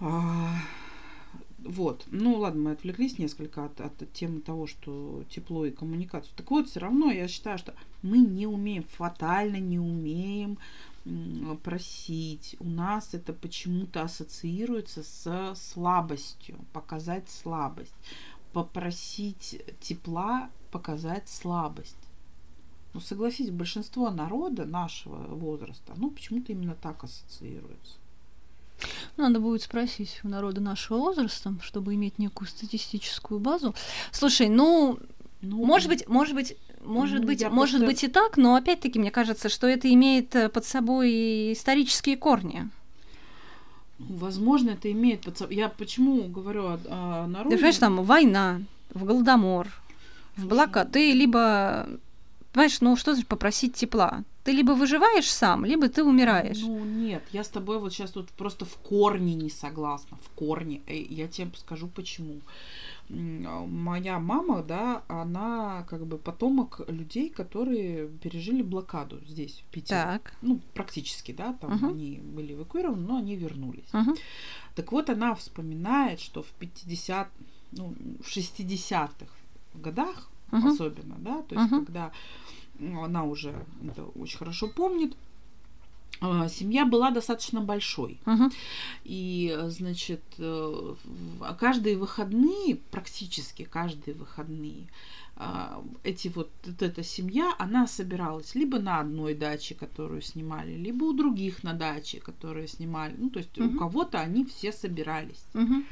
А, 0.00 0.56
вот. 1.58 2.04
Ну 2.10 2.38
ладно, 2.38 2.60
мы 2.60 2.70
отвлеклись 2.72 3.18
несколько 3.18 3.64
от, 3.64 3.80
от 3.80 4.12
темы 4.12 4.40
того, 4.40 4.66
что 4.66 5.24
тепло 5.30 5.64
и 5.64 5.70
коммуникацию. 5.70 6.32
Так 6.36 6.50
вот, 6.50 6.68
все 6.68 6.80
равно 6.80 7.10
я 7.10 7.28
считаю, 7.28 7.58
что 7.58 7.74
мы 8.02 8.18
не 8.18 8.46
умеем, 8.46 8.84
фатально 8.84 9.56
не 9.56 9.78
умеем 9.78 10.58
просить. 11.62 12.56
У 12.60 12.68
нас 12.68 13.14
это 13.14 13.32
почему-то 13.32 14.02
ассоциируется 14.02 15.02
с 15.02 15.54
слабостью, 15.54 16.56
показать 16.72 17.28
слабость. 17.28 17.94
Попросить 18.52 19.62
тепла, 19.80 20.50
показать 20.70 21.28
слабость. 21.28 21.96
Ну, 22.94 23.00
согласитесь, 23.00 23.50
большинство 23.50 24.10
народа 24.10 24.64
нашего 24.64 25.16
возраста, 25.34 25.92
ну, 25.96 26.10
почему-то 26.10 26.52
именно 26.52 26.74
так 26.74 27.04
ассоциируется. 27.04 27.96
Надо 29.16 29.40
будет 29.40 29.62
спросить 29.62 30.20
у 30.24 30.28
народа 30.28 30.60
нашего 30.60 30.98
возраста, 30.98 31.54
чтобы 31.60 31.94
иметь 31.94 32.18
некую 32.18 32.48
статистическую 32.48 33.38
базу. 33.40 33.74
Слушай, 34.12 34.48
ну, 34.48 34.98
Ну, 35.40 35.64
может 35.64 35.88
быть, 35.88 36.08
может 36.08 36.34
быть, 36.34 36.56
может 36.84 37.20
ну, 37.20 37.26
быть, 37.26 37.42
может 37.50 37.80
просто... 37.80 37.86
быть 37.86 38.04
и 38.04 38.08
так, 38.08 38.36
но 38.36 38.54
опять-таки 38.54 38.98
мне 38.98 39.10
кажется, 39.10 39.48
что 39.48 39.66
это 39.66 39.92
имеет 39.92 40.34
э, 40.34 40.48
под 40.48 40.64
собой 40.64 41.52
исторические 41.52 42.16
корни. 42.16 42.68
Возможно, 43.98 44.70
это 44.70 44.90
имеет 44.92 45.22
под 45.22 45.38
собой. 45.38 45.56
Я 45.56 45.68
почему 45.68 46.22
говорю 46.24 46.66
о, 46.66 46.78
о 46.88 47.26
народе? 47.26 47.50
Ты 47.50 47.56
понимаешь, 47.56 47.78
там 47.78 48.02
война, 48.04 48.60
в 48.94 49.04
голодомор, 49.04 49.68
в 50.36 50.46
блокаду. 50.46 50.92
Ты 50.92 51.12
либо 51.12 51.88
Понимаешь, 52.52 52.80
ну 52.80 52.96
что 52.96 53.12
значит 53.12 53.28
попросить 53.28 53.74
тепла? 53.74 54.24
Ты 54.42 54.52
либо 54.52 54.72
выживаешь 54.72 55.30
сам, 55.30 55.64
либо 55.64 55.88
ты 55.88 56.02
умираешь. 56.02 56.58
Ну 56.60 56.84
нет, 56.84 57.22
я 57.32 57.44
с 57.44 57.48
тобой 57.48 57.78
вот 57.78 57.92
сейчас 57.92 58.10
тут 58.10 58.30
просто 58.30 58.64
в 58.64 58.76
корне 58.78 59.34
не 59.34 59.50
согласна, 59.50 60.16
в 60.24 60.30
корне. 60.30 60.80
Я 60.88 61.28
тебе 61.28 61.50
скажу 61.56 61.86
почему. 61.86 62.40
Моя 63.08 64.18
мама, 64.18 64.62
да, 64.62 65.02
она 65.08 65.84
как 65.88 66.06
бы 66.06 66.18
потомок 66.18 66.82
людей, 66.88 67.30
которые 67.30 68.08
пережили 68.08 68.60
блокаду 68.62 69.20
здесь, 69.26 69.64
в 69.66 69.72
Питере. 69.72 70.02
Так. 70.02 70.34
Ну, 70.42 70.60
практически, 70.74 71.32
да, 71.32 71.54
там 71.54 71.74
угу. 71.74 71.86
они 71.88 72.18
были 72.18 72.52
эвакуированы, 72.52 73.06
но 73.06 73.16
они 73.16 73.36
вернулись. 73.36 73.92
Угу. 73.94 74.14
Так 74.74 74.92
вот, 74.92 75.08
она 75.08 75.34
вспоминает, 75.34 76.20
что 76.20 76.42
в 76.42 76.50
50, 76.58 77.28
ну, 77.72 77.94
в 78.20 78.28
60-х 78.28 79.26
годах 79.74 80.28
uh-huh. 80.50 80.68
особенно, 80.68 81.16
да, 81.18 81.42
то 81.42 81.54
есть 81.54 81.72
uh-huh. 81.72 81.84
когда 81.84 82.12
ну, 82.78 83.02
она 83.02 83.24
уже 83.24 83.54
это 83.84 84.04
очень 84.04 84.38
хорошо 84.38 84.68
помнит, 84.68 85.14
а, 85.14 85.27
семья 86.48 86.84
была 86.84 87.10
достаточно 87.10 87.60
большой. 87.60 88.20
Uh-huh. 88.24 88.52
И, 89.04 89.56
значит, 89.68 90.22
э, 90.38 90.94
каждые 91.58 91.96
выходные, 91.96 92.76
практически 92.90 93.64
каждые 93.64 94.14
выходные, 94.14 94.88
а, 95.40 95.84
эти 96.02 96.26
вот, 96.28 96.50
вот 96.64 96.82
эта 96.82 97.04
семья, 97.04 97.54
она 97.60 97.86
собиралась 97.86 98.56
либо 98.56 98.80
на 98.80 98.98
одной 98.98 99.34
даче, 99.34 99.76
которую 99.76 100.20
снимали, 100.20 100.74
либо 100.74 101.04
у 101.04 101.12
других 101.12 101.62
на 101.62 101.74
даче, 101.74 102.18
которые 102.18 102.66
снимали. 102.66 103.14
Ну, 103.16 103.30
то 103.30 103.38
есть 103.38 103.56
uh-huh. 103.56 103.76
у 103.76 103.78
кого-то 103.78 104.18
они 104.18 104.44
все 104.44 104.72
собирались. 104.72 105.44
Uh-huh. 105.54 105.84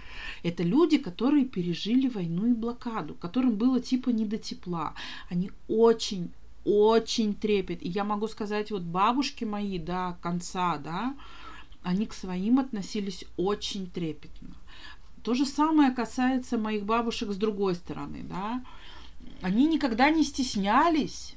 Это 0.43 0.65
люди, 0.65 0.99
которые 0.99 1.45
пережили 1.45 2.09
войну 2.09 2.47
и 2.47 2.55
блокаду, 2.55 3.15
которым 3.15 3.55
было 3.55 3.81
типа 3.81 4.11
не 4.11 4.25
до 4.25 4.37
тепла. 4.37 4.95
Они 5.31 5.53
очень 5.69 6.33
очень 6.67 7.35
трепет. 7.35 7.83
И 7.83 7.89
я 7.89 8.05
могу 8.05 8.29
сказать, 8.29 8.71
вот 8.71 8.83
бабушки 8.83 9.45
мои 9.45 9.79
до 9.79 10.19
конца, 10.21 10.77
да, 10.79 11.15
они 11.83 12.07
к 12.07 12.13
своим 12.13 12.59
относились 12.59 13.25
очень 13.37 13.89
трепетно. 13.89 14.55
То 15.23 15.35
же 15.35 15.47
самое 15.47 15.93
касается 15.93 16.59
моих 16.59 16.85
бабушек 16.85 17.31
с 17.31 17.37
другой 17.37 17.75
стороны, 17.75 18.23
да 18.23 18.63
они 19.43 19.67
никогда 19.67 20.11
не 20.11 20.25
стеснялись 20.25 21.35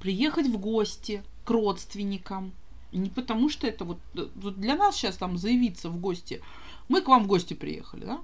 приехать 0.00 0.46
в 0.46 0.58
гости 0.58 1.22
к 1.44 1.50
родственникам. 1.50 2.52
Не 2.92 3.10
потому 3.10 3.48
что 3.48 3.66
это 3.66 3.84
вот, 3.84 3.98
э, 4.14 4.28
вот 4.36 4.58
для 4.58 4.76
нас 4.76 4.96
сейчас 4.96 5.16
там 5.16 5.36
заявиться 5.36 5.90
в 5.90 5.98
гости. 5.98 6.40
Мы 6.88 7.00
к 7.00 7.08
вам 7.08 7.24
в 7.24 7.26
гости 7.26 7.54
приехали, 7.54 8.04
да? 8.04 8.20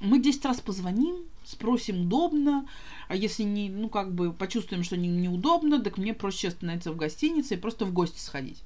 Мы 0.00 0.20
10 0.20 0.44
раз 0.44 0.60
позвоним, 0.60 1.16
спросим, 1.44 2.02
удобно, 2.02 2.66
а 3.08 3.16
если 3.16 3.42
не, 3.42 3.68
ну, 3.68 3.88
как 3.88 4.12
бы 4.12 4.32
почувствуем, 4.32 4.84
что 4.84 4.96
не, 4.96 5.08
неудобно, 5.08 5.80
так 5.80 5.98
мне 5.98 6.14
проще 6.14 6.48
остановиться 6.48 6.92
в 6.92 6.96
гостинице 6.96 7.54
и 7.54 7.58
просто 7.58 7.84
в 7.84 7.92
гости 7.92 8.18
сходить. 8.18 8.62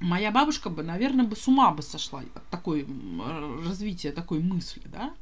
Моя 0.00 0.30
бабушка 0.30 0.70
бы, 0.70 0.84
наверное, 0.84 1.24
бы 1.24 1.34
с 1.34 1.48
ума 1.48 1.72
бы 1.72 1.82
сошла 1.82 2.20
от 2.20 2.48
такой 2.50 2.86
развития 3.66 4.12
такой 4.12 4.40
мысли, 4.40 4.82
да? 4.86 5.12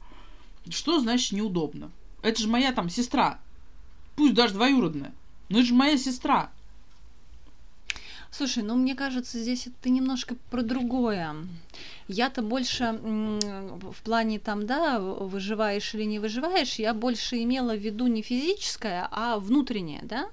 Что 0.69 1.01
значит 1.01 1.33
неудобно? 1.33 1.91
Это 2.23 2.43
же 2.43 2.49
моя 2.49 2.73
там 2.73 2.91
сестра. 2.91 3.41
Пусть 4.17 4.35
даже 4.35 4.55
двоюродная. 4.55 5.15
Но 5.49 5.59
это 5.59 5.69
же 5.69 5.75
моя 5.75 5.97
сестра. 5.97 6.51
Слушай, 8.31 8.62
ну 8.62 8.75
мне 8.77 8.95
кажется, 8.95 9.39
здесь 9.39 9.67
это 9.67 9.89
немножко 9.89 10.37
про 10.51 10.62
другое. 10.62 11.35
Я-то 12.09 12.43
больше 12.43 12.93
в 12.93 14.03
плане 14.03 14.39
там, 14.39 14.67
да, 14.67 14.99
выживаешь 15.01 15.95
или 15.95 16.05
не 16.05 16.19
выживаешь, 16.19 16.75
я 16.75 16.93
больше 16.93 17.43
имела 17.43 17.75
в 17.75 17.81
виду 17.81 18.07
не 18.07 18.23
физическое, 18.23 19.09
а 19.11 19.39
внутреннее, 19.39 20.01
да. 20.03 20.29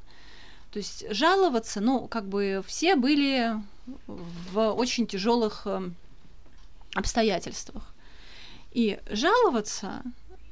То 0.71 0.79
есть 0.79 1.06
жаловаться, 1.12 1.82
ну, 1.82 2.08
как 2.08 2.27
бы 2.27 2.63
все 2.67 2.95
были 2.95 3.53
в 4.08 4.71
очень 4.71 5.06
тяжелых 5.08 5.67
эм, 5.67 5.95
обстоятельствах. 6.95 7.93
И 8.71 8.99
жаловаться 9.10 10.01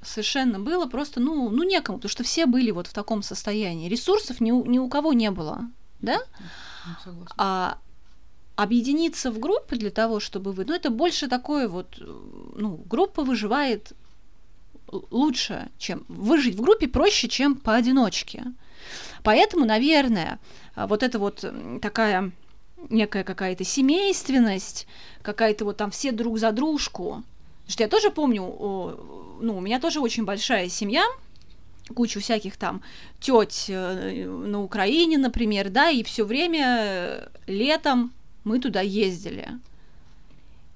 совершенно 0.03 0.59
было 0.59 0.85
просто, 0.85 1.19
ну, 1.19 1.49
ну 1.49 1.63
некому, 1.63 1.97
потому 1.97 2.09
что 2.09 2.23
все 2.23 2.45
были 2.45 2.71
вот 2.71 2.87
в 2.87 2.93
таком 2.93 3.23
состоянии. 3.23 3.89
Ресурсов 3.89 4.41
ни 4.41 4.51
у, 4.51 4.65
ни 4.65 4.77
у 4.77 4.87
кого 4.89 5.13
не 5.13 5.31
было, 5.31 5.67
да? 6.01 6.19
Ну, 7.05 7.25
а 7.37 7.77
объединиться 8.55 9.31
в 9.31 9.39
группы 9.39 9.75
для 9.75 9.91
того, 9.91 10.19
чтобы 10.19 10.51
вы, 10.51 10.65
ну, 10.65 10.73
это 10.73 10.89
больше 10.89 11.27
такое 11.27 11.67
вот, 11.67 11.97
ну, 11.99 12.83
группа 12.85 13.23
выживает 13.23 13.93
лучше, 14.91 15.69
чем 15.77 16.05
выжить 16.07 16.55
в 16.55 16.61
группе 16.61 16.87
проще, 16.87 17.27
чем 17.27 17.55
поодиночке. 17.55 18.43
Поэтому, 19.23 19.65
наверное, 19.65 20.39
вот 20.75 21.03
это 21.03 21.17
вот 21.19 21.45
такая 21.81 22.31
некая 22.89 23.23
какая-то 23.23 23.63
семейственность, 23.63 24.87
какая-то 25.21 25.65
вот 25.65 25.77
там 25.77 25.91
все 25.91 26.11
друг 26.11 26.39
за 26.39 26.51
дружку. 26.51 27.23
Потому 27.61 27.71
что 27.71 27.83
я 27.83 27.89
тоже 27.89 28.09
помню 28.09 28.43
ну, 29.41 29.57
у 29.57 29.61
меня 29.61 29.79
тоже 29.79 29.99
очень 29.99 30.23
большая 30.23 30.69
семья, 30.69 31.03
кучу 31.93 32.19
всяких 32.19 32.57
там 32.57 32.81
теть 33.19 33.65
э, 33.67 34.25
на 34.25 34.61
Украине, 34.61 35.17
например, 35.17 35.69
да, 35.69 35.89
и 35.89 36.03
все 36.03 36.25
время 36.25 36.77
э, 36.79 37.27
летом 37.47 38.13
мы 38.43 38.59
туда 38.59 38.81
ездили. 38.81 39.59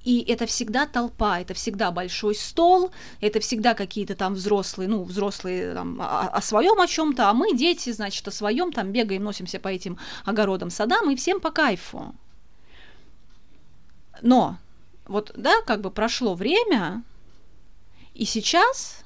И 0.03 0.23
это 0.27 0.45
всегда 0.45 0.85
толпа, 0.85 1.39
это 1.39 1.55
всегда 1.55 1.89
большой 1.89 2.35
стол, 2.35 2.91
это 3.21 3.39
всегда 3.39 3.73
какие-то 3.73 4.15
там 4.15 4.35
взрослые, 4.35 4.87
ну, 4.87 5.03
взрослые 5.03 5.73
там, 5.73 5.99
о, 5.99 6.27
о 6.27 6.41
своем 6.41 6.79
о 6.79 6.85
чем-то, 6.85 7.29
а 7.29 7.33
мы, 7.33 7.55
дети, 7.55 7.91
значит, 7.91 8.27
о 8.27 8.31
своем, 8.31 8.71
там 8.71 8.91
бегаем, 8.91 9.23
носимся 9.23 9.59
по 9.59 9.67
этим 9.67 9.97
огородам, 10.23 10.69
садам, 10.69 11.09
и 11.09 11.15
всем 11.15 11.39
по 11.39 11.49
кайфу. 11.49 12.13
Но 14.21 14.57
вот, 15.07 15.31
да, 15.35 15.61
как 15.65 15.81
бы 15.81 15.89
прошло 15.89 16.35
время, 16.35 17.03
и 18.13 18.25
сейчас, 18.25 19.04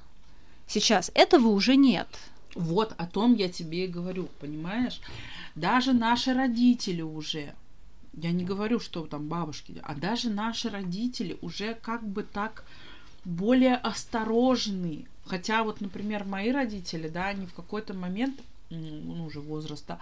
сейчас 0.69 1.11
этого 1.13 1.49
уже 1.49 1.75
нет. 1.75 2.07
Вот 2.55 2.93
о 2.97 3.05
том 3.05 3.35
я 3.35 3.49
тебе 3.49 3.85
и 3.85 3.87
говорю, 3.87 4.29
понимаешь? 4.39 5.01
Даже 5.55 5.93
наши 5.93 6.33
родители 6.33 7.01
уже, 7.01 7.53
я 8.13 8.31
не 8.31 8.45
говорю, 8.45 8.79
что 8.79 9.05
там 9.05 9.27
бабушки, 9.27 9.81
а 9.83 9.95
даже 9.95 10.29
наши 10.29 10.69
родители 10.69 11.37
уже 11.41 11.73
как 11.73 12.07
бы 12.07 12.23
так 12.23 12.63
более 13.25 13.75
осторожны. 13.75 15.05
Хотя 15.25 15.63
вот, 15.63 15.81
например, 15.81 16.23
мои 16.23 16.51
родители, 16.51 17.07
да, 17.07 17.27
они 17.27 17.45
в 17.45 17.53
какой-то 17.53 17.93
момент, 17.93 18.39
ну, 18.69 19.25
уже 19.25 19.41
возраста, 19.41 19.99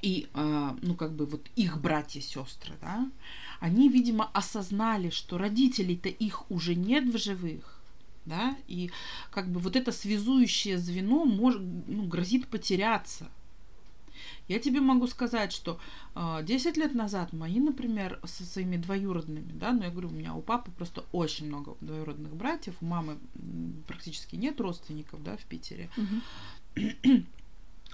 и, 0.00 0.28
э, 0.34 0.70
ну, 0.82 0.94
как 0.94 1.12
бы 1.12 1.26
вот 1.26 1.46
их 1.56 1.80
братья 1.80 2.20
сестры, 2.20 2.74
да, 2.80 3.08
они, 3.60 3.88
видимо, 3.88 4.28
осознали, 4.32 5.10
что 5.10 5.38
родителей-то 5.38 6.08
их 6.08 6.50
уже 6.50 6.74
нет 6.74 7.04
в 7.04 7.18
живых, 7.18 7.81
да, 8.24 8.56
и 8.68 8.90
как 9.30 9.48
бы 9.50 9.60
вот 9.60 9.76
это 9.76 9.92
связующее 9.92 10.78
звено 10.78 11.24
может, 11.24 11.62
ну, 11.86 12.06
грозит 12.06 12.48
потеряться. 12.48 13.30
Я 14.48 14.58
тебе 14.58 14.80
могу 14.80 15.06
сказать, 15.06 15.52
что 15.52 15.74
э, 15.74 15.76
а, 16.14 16.42
10 16.42 16.76
лет 16.76 16.94
назад 16.94 17.32
мои, 17.32 17.58
например, 17.58 18.20
со 18.24 18.44
своими 18.44 18.76
двоюродными, 18.76 19.52
да, 19.52 19.72
ну 19.72 19.82
я 19.82 19.90
говорю, 19.90 20.08
у 20.08 20.12
меня 20.12 20.34
у 20.34 20.42
папы 20.42 20.70
просто 20.72 21.04
очень 21.12 21.46
много 21.46 21.76
двоюродных 21.80 22.34
братьев, 22.34 22.74
у 22.80 22.84
мамы 22.84 23.18
практически 23.86 24.36
нет 24.36 24.60
родственников, 24.60 25.22
да, 25.22 25.36
в 25.36 25.44
Питере. 25.44 25.90
Uh-huh. 25.96 27.24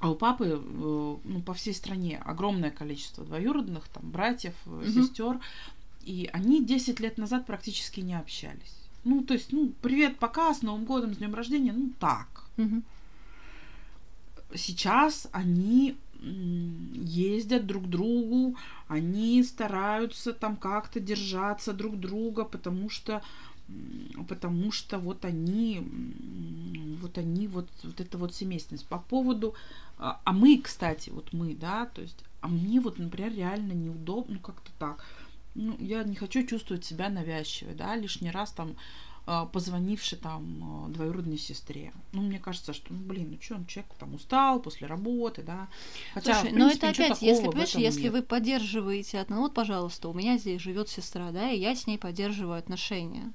А 0.00 0.10
у 0.10 0.14
папы, 0.14 0.46
э, 0.46 1.16
ну, 1.24 1.42
по 1.42 1.54
всей 1.54 1.74
стране 1.74 2.18
огромное 2.24 2.70
количество 2.70 3.24
двоюродных, 3.24 3.88
там, 3.88 4.10
братьев, 4.10 4.54
угу. 4.64 4.84
сестер, 4.84 5.40
и 6.02 6.30
они 6.32 6.64
10 6.64 7.00
лет 7.00 7.18
назад 7.18 7.46
практически 7.46 8.00
не 8.00 8.14
общались. 8.14 8.87
Ну, 9.08 9.22
то 9.22 9.32
есть, 9.32 9.52
ну, 9.52 9.72
привет, 9.80 10.18
пока, 10.18 10.52
с 10.52 10.60
Новым 10.60 10.84
годом, 10.84 11.14
с 11.14 11.16
днем 11.16 11.34
рождения, 11.34 11.72
ну, 11.72 11.90
так. 11.98 12.44
Угу. 12.58 12.82
Сейчас 14.54 15.28
они 15.32 15.96
ездят 16.20 17.66
друг 17.66 17.84
к 17.84 17.86
другу, 17.86 18.56
они 18.86 19.42
стараются 19.44 20.34
там 20.34 20.56
как-то 20.56 21.00
держаться 21.00 21.72
друг 21.72 21.98
друга, 21.98 22.44
потому 22.44 22.90
что 22.90 23.22
потому 24.28 24.72
что 24.72 24.98
вот 24.98 25.24
они 25.24 25.86
вот 27.00 27.18
они 27.18 27.46
вот 27.46 27.68
вот 27.84 28.00
это 28.00 28.18
вот 28.18 28.34
семейственность 28.34 28.86
по 28.86 28.98
поводу 28.98 29.54
а, 29.98 30.20
а 30.24 30.32
мы, 30.32 30.58
кстати, 30.58 31.10
вот 31.10 31.32
мы, 31.32 31.54
да, 31.54 31.86
то 31.86 32.00
есть, 32.00 32.24
а 32.40 32.48
мне 32.48 32.80
вот, 32.80 32.98
например, 32.98 33.34
реально 33.34 33.72
неудобно, 33.72 34.34
ну, 34.34 34.40
как-то 34.40 34.70
так. 34.78 35.04
Ну, 35.54 35.76
я 35.78 36.04
не 36.04 36.14
хочу 36.14 36.46
чувствовать 36.46 36.84
себя 36.84 37.08
навязчивой, 37.08 37.74
да, 37.74 37.96
лишний 37.96 38.30
раз 38.30 38.52
там 38.52 38.76
а, 39.30 39.44
позвонивши 39.44 40.16
там 40.16 40.86
а, 40.86 40.88
двоюродной 40.88 41.36
сестре. 41.36 41.92
Ну, 42.12 42.22
мне 42.22 42.38
кажется, 42.38 42.72
что, 42.72 42.94
ну, 42.94 43.00
блин, 43.00 43.28
ну 43.30 43.38
что, 43.38 43.56
он 43.56 43.66
человек 43.66 43.92
там 43.98 44.14
устал 44.14 44.58
после 44.58 44.86
работы, 44.86 45.42
да. 45.42 45.68
Хотя, 46.14 46.40
Слушай, 46.40 46.56
но 46.56 46.70
это 46.70 46.88
опять, 46.88 47.20
если, 47.20 47.46
понимаешь, 47.46 47.74
если 47.74 48.04
нет. 48.04 48.12
вы 48.12 48.22
поддерживаете 48.22 49.20
одну, 49.20 49.40
вот, 49.40 49.52
пожалуйста, 49.52 50.08
у 50.08 50.14
меня 50.14 50.38
здесь 50.38 50.62
живет 50.62 50.88
сестра, 50.88 51.30
да, 51.30 51.50
и 51.50 51.58
я 51.58 51.74
с 51.74 51.86
ней 51.86 51.98
поддерживаю 51.98 52.58
отношения 52.58 53.32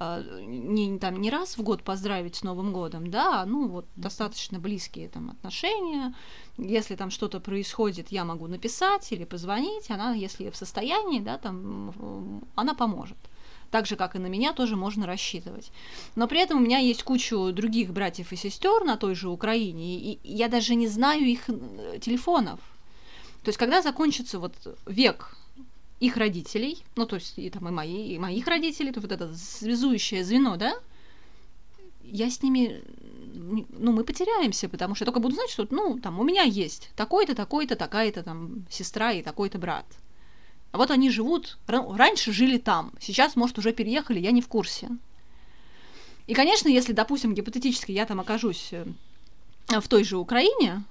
не 0.00 0.98
там 0.98 1.20
не 1.20 1.30
раз 1.30 1.58
в 1.58 1.62
год 1.62 1.82
поздравить 1.82 2.36
с 2.36 2.42
Новым 2.42 2.72
годом, 2.72 3.10
да, 3.10 3.44
ну 3.44 3.68
вот 3.68 3.86
достаточно 3.96 4.58
близкие 4.58 5.08
там 5.08 5.30
отношения. 5.30 6.14
Если 6.56 6.96
там 6.96 7.10
что-то 7.10 7.40
происходит, 7.40 8.08
я 8.10 8.24
могу 8.24 8.46
написать 8.46 9.12
или 9.12 9.24
позвонить, 9.24 9.90
она, 9.90 10.14
если 10.14 10.50
в 10.50 10.56
состоянии, 10.56 11.20
да, 11.20 11.38
там 11.38 12.42
она 12.54 12.74
поможет 12.74 13.16
так 13.70 13.86
же, 13.86 13.96
как 13.96 14.16
и 14.16 14.18
на 14.18 14.26
меня, 14.26 14.52
тоже 14.52 14.76
можно 14.76 15.06
рассчитывать. 15.06 15.70
Но 16.16 16.26
при 16.26 16.40
этом 16.40 16.58
у 16.58 16.60
меня 16.60 16.78
есть 16.78 17.02
кучу 17.02 17.52
других 17.52 17.92
братьев 17.92 18.32
и 18.32 18.36
сестер 18.36 18.84
на 18.84 18.96
той 18.96 19.14
же 19.14 19.28
Украине, 19.28 19.96
и 19.96 20.18
я 20.24 20.48
даже 20.48 20.74
не 20.74 20.88
знаю 20.88 21.22
их 21.22 21.48
э, 21.48 21.98
телефонов. 22.00 22.58
То 23.44 23.48
есть, 23.48 23.58
когда 23.58 23.80
закончится 23.80 24.38
вот 24.38 24.54
век 24.86 25.36
их 26.00 26.16
родителей, 26.16 26.82
ну, 26.96 27.06
то 27.06 27.16
есть, 27.16 27.34
и 27.38 27.50
там 27.50 27.68
и 27.68 27.70
мои, 27.70 28.14
и 28.14 28.18
моих 28.18 28.46
родителей, 28.46 28.90
то 28.92 29.00
вот 29.00 29.12
это 29.12 29.34
связующее 29.36 30.24
звено, 30.24 30.56
да, 30.56 30.74
я 32.02 32.30
с 32.30 32.42
ними, 32.42 32.82
ну, 33.34 33.92
мы 33.92 34.02
потеряемся, 34.02 34.68
потому 34.68 34.94
что 34.94 35.04
я 35.04 35.06
только 35.06 35.20
буду 35.20 35.34
знать, 35.34 35.50
что, 35.50 35.66
ну, 35.70 35.98
там, 35.98 36.18
у 36.18 36.24
меня 36.24 36.42
есть 36.42 36.90
такой-то, 36.96 37.34
такой-то, 37.34 37.76
такая-то 37.76 38.22
там 38.22 38.66
сестра 38.70 39.12
и 39.12 39.22
такой-то 39.22 39.58
брат. 39.58 39.86
А 40.72 40.78
вот 40.78 40.90
они 40.90 41.10
живут, 41.10 41.58
раньше 41.66 42.32
жили 42.32 42.56
там, 42.56 42.92
сейчас, 43.00 43.36
может, 43.36 43.58
уже 43.58 43.72
переехали, 43.72 44.20
я 44.20 44.30
не 44.30 44.40
в 44.40 44.48
курсе. 44.48 44.88
И, 46.26 46.34
конечно, 46.34 46.68
если, 46.68 46.92
допустим, 46.92 47.34
гипотетически 47.34 47.92
я 47.92 48.06
там 48.06 48.20
окажусь 48.20 48.68
э, 48.72 48.86
в 49.68 49.88
той 49.88 50.04
же 50.04 50.16
Украине, 50.16 50.84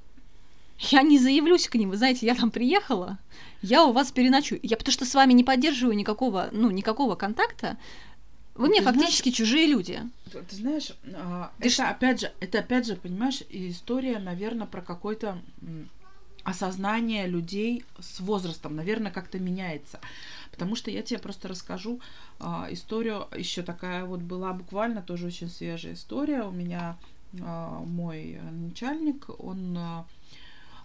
я 0.80 1.02
не 1.02 1.20
заявлюсь 1.20 1.68
к 1.68 1.76
ним, 1.76 1.90
вы 1.90 1.98
знаете, 1.98 2.26
я 2.26 2.36
там 2.36 2.52
приехала, 2.52 3.18
я 3.62 3.84
у 3.86 3.92
вас 3.92 4.12
переночую. 4.12 4.60
Я 4.64 4.78
потому 4.78 4.94
что 4.94 5.06
с 5.06 5.14
вами 5.14 5.34
не 5.34 5.44
поддерживаю 5.44 5.96
никакого, 5.96 6.50
ну, 6.52 6.72
никакого 6.72 7.16
контакта, 7.16 7.78
вы 8.56 8.68
мне 8.68 8.80
ты 8.80 8.86
фактически 8.86 9.30
знаешь, 9.30 9.38
чужие 9.38 9.68
люди. 9.68 10.02
Ты, 10.32 10.42
ты 10.42 10.56
знаешь, 10.56 10.92
а, 11.16 11.52
ты 11.60 11.68
это 11.68 11.76
ш... 11.76 11.90
опять 11.90 12.20
же, 12.20 12.32
это 12.42 12.60
опять 12.60 12.88
же, 12.88 12.96
понимаешь, 12.98 13.42
история, 13.50 14.20
наверное, 14.20 14.68
про 14.68 14.82
какой-то 14.82 15.42
осознание 16.44 17.28
людей 17.28 17.86
с 18.00 18.20
возрастом, 18.20 18.76
наверное, 18.76 19.12
как-то 19.12 19.40
меняется. 19.40 20.00
Потому 20.52 20.76
что 20.76 20.92
я 20.92 21.04
тебе 21.04 21.20
просто 21.20 21.48
расскажу 21.48 22.02
э, 22.40 22.46
историю, 22.72 23.28
еще 23.36 23.62
такая 23.62 24.04
вот 24.04 24.22
была 24.22 24.52
буквально 24.54 25.02
тоже 25.02 25.28
очень 25.28 25.50
свежая 25.50 25.94
история. 25.94 26.44
У 26.44 26.52
меня 26.52 26.98
э, 27.34 27.38
мой 27.40 28.40
начальник, 28.52 29.30
он 29.40 29.78
э, 29.78 30.04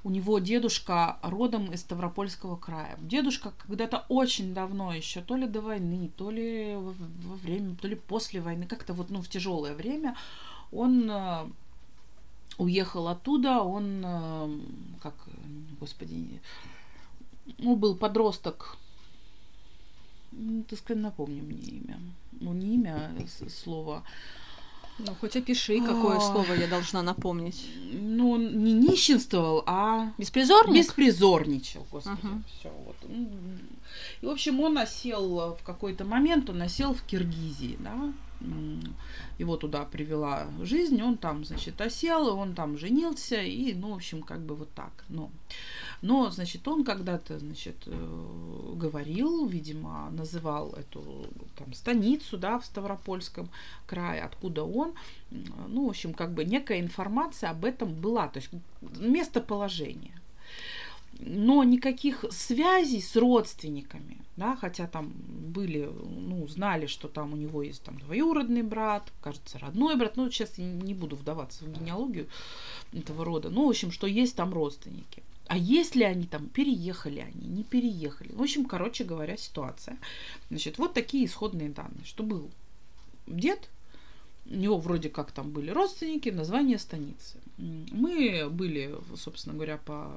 у 0.05 0.11
него 0.11 0.39
дедушка 0.39 1.19
родом 1.23 1.73
из 1.73 1.81
Ставропольского 1.81 2.57
края. 2.57 2.97
Дедушка 3.01 3.53
когда-то 3.67 4.05
очень 4.09 4.55
давно 4.55 4.93
еще, 4.93 5.23
то 5.23 5.35
ли 5.35 5.47
до 5.47 5.61
войны, 5.61 6.11
то 6.17 6.31
ли 6.31 6.77
во 6.77 7.35
время, 7.37 7.75
то 7.77 7.89
ли 7.89 7.97
после 7.97 8.41
войны, 8.41 8.67
как-то 8.67 8.93
вот 8.93 9.11
ну, 9.11 9.23
в 9.23 9.29
тяжелое 9.29 9.75
время, 9.75 10.15
он 10.71 11.11
уехал 12.59 13.09
оттуда, 13.09 13.61
он, 13.63 14.03
э, 14.05 14.61
как, 15.03 15.15
господи, 15.81 16.41
ну, 17.59 17.77
был 17.77 17.97
подросток, 17.97 18.77
ну, 20.33 20.65
ты 20.65 20.77
сказать, 20.77 21.03
напомни 21.03 21.41
мне 21.41 21.61
имя. 21.61 21.99
Ну, 22.33 22.53
не 22.53 22.75
имя, 22.75 23.15
а 23.17 23.49
слово. 23.49 24.03
Ну, 24.99 25.15
хоть 25.21 25.37
опиши, 25.37 25.81
какое 25.81 26.19
а, 26.19 26.21
слово 26.21 26.55
я 26.55 26.69
должна 26.69 27.03
напомнить. 27.03 27.67
Ну, 27.93 28.31
он 28.31 28.63
не 28.63 28.73
нищенствовал, 28.73 29.65
а... 29.67 30.13
Беспризорник? 30.19 30.85
Беспризорничал, 30.85 31.87
господи. 31.91 32.21
Uh-huh. 32.23 32.43
Все, 32.61 32.71
вот. 32.85 32.97
И, 34.23 34.27
в 34.27 34.31
общем, 34.31 34.61
он 34.61 34.79
осел 34.79 35.57
в 35.61 35.65
какой-то 35.65 36.05
момент, 36.05 36.49
он 36.49 36.63
осел 36.63 36.95
в 36.95 37.03
Киргизии, 37.03 37.77
да, 37.81 38.13
его 39.39 39.57
туда 39.57 39.85
привела 39.85 40.49
жизнь, 40.63 41.01
он 41.03 41.17
там, 41.17 41.45
значит, 41.45 41.81
осел, 41.81 42.29
он 42.39 42.55
там 42.55 42.79
женился, 42.79 43.43
и, 43.43 43.75
ну, 43.75 43.93
в 43.93 43.95
общем, 43.97 44.23
как 44.23 44.41
бы 44.41 44.55
вот 44.55 44.69
так. 44.75 45.05
Но, 45.09 45.31
но 46.03 46.31
значит, 46.31 46.67
он 46.69 46.85
когда-то, 46.85 47.39
значит, 47.39 47.77
э, 47.87 48.73
говорил, 48.77 49.47
видимо, 49.47 50.11
называл 50.11 50.73
эту 50.73 51.27
там 51.57 51.73
станицу, 51.73 52.39
да, 52.39 52.59
в 52.59 52.65
Ставропольском 52.65 53.49
крае, 53.87 54.23
откуда 54.23 54.65
он, 54.65 54.95
ну, 55.69 55.87
в 55.87 55.91
общем, 55.91 56.15
как 56.15 56.33
бы 56.33 56.45
некая 56.45 56.81
информация 56.81 57.51
об 57.51 57.65
этом 57.65 57.95
была, 57.95 58.29
то 58.29 58.39
есть 58.39 58.51
местоположение 58.81 60.15
но 61.21 61.65
никаких 61.65 62.25
связей 62.31 63.01
с 63.01 63.17
родственниками, 63.17 64.24
да, 64.37 64.57
хотя 64.57 64.87
там 64.87 65.13
были, 65.17 65.85
ну, 65.85 66.47
знали, 66.49 66.87
что 66.87 67.09
там 67.09 67.33
у 67.33 67.37
него 67.37 67.63
есть 67.63 67.83
там 67.83 67.99
двоюродный 67.99 68.63
брат, 68.63 69.13
кажется, 69.21 69.59
родной 69.59 69.97
брат, 69.97 70.17
ну, 70.17 70.31
сейчас 70.31 70.59
я 70.59 70.65
не 70.65 70.95
буду 70.95 71.17
вдаваться 71.17 71.65
в 71.65 71.73
генеалогию 71.73 72.29
этого 72.93 73.25
рода, 73.25 73.51
ну, 73.51 73.67
в 73.67 73.71
общем, 73.71 73.91
что 73.91 74.07
есть 74.07 74.37
там 74.37 74.53
родственники. 74.53 75.23
А 75.47 75.59
если 75.59 76.05
они 76.05 76.27
там, 76.27 76.49
переехали 76.49 77.21
они, 77.21 77.47
не 77.47 77.65
переехали. 77.65 78.33
В 78.33 78.41
общем, 78.41 78.65
короче 78.65 79.05
говоря, 79.05 79.37
ситуация. 79.37 79.99
Значит, 80.49 80.79
вот 80.79 80.95
такие 80.95 81.27
исходные 81.27 81.69
данные, 81.69 82.05
что 82.05 82.23
был 82.23 82.51
дед, 83.27 83.69
у 84.47 84.55
него 84.55 84.77
вроде 84.79 85.09
как 85.09 85.33
там 85.33 85.51
были 85.51 85.71
родственники, 85.71 86.29
название 86.29 86.79
станицы. 86.79 87.39
Мы 87.57 88.49
были, 88.51 88.95
собственно 89.17 89.55
говоря, 89.55 89.79
по 89.79 90.13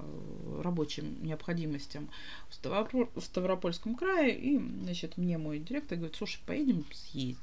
рабочим 0.61 1.23
необходимостям 1.23 2.09
в, 2.49 2.53
Ставропол- 2.53 3.09
в 3.15 3.23
Ставропольском 3.23 3.95
крае, 3.95 4.37
и, 4.37 4.59
значит, 4.83 5.17
мне 5.17 5.37
мой 5.37 5.59
директор 5.59 5.97
говорит, 5.97 6.17
слушай, 6.17 6.39
поедем 6.45 6.85
съездить. 6.91 7.37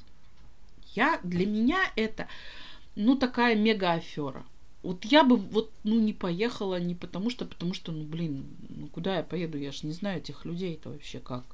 Я, 0.95 1.21
для 1.23 1.47
меня 1.47 1.79
это, 1.97 2.29
ну, 2.97 3.17
такая 3.17 3.57
мега-афера. 3.57 4.45
Вот 4.83 5.05
я 5.07 5.25
бы 5.25 5.37
вот, 5.37 5.71
ну, 5.83 5.99
не 5.99 6.13
поехала 6.13 6.79
не 6.79 6.95
потому 6.95 7.31
что, 7.31 7.47
потому 7.47 7.73
что, 7.73 7.91
ну, 7.93 8.05
блин, 8.05 8.45
ну, 8.69 8.89
куда 8.89 9.17
я 9.17 9.23
поеду, 9.23 9.57
я 9.57 9.73
же 9.73 9.87
не 9.87 9.93
знаю 9.93 10.19
этих 10.19 10.45
людей 10.45 10.75
это 10.75 10.91
вообще 10.91 11.21
как 11.21 11.45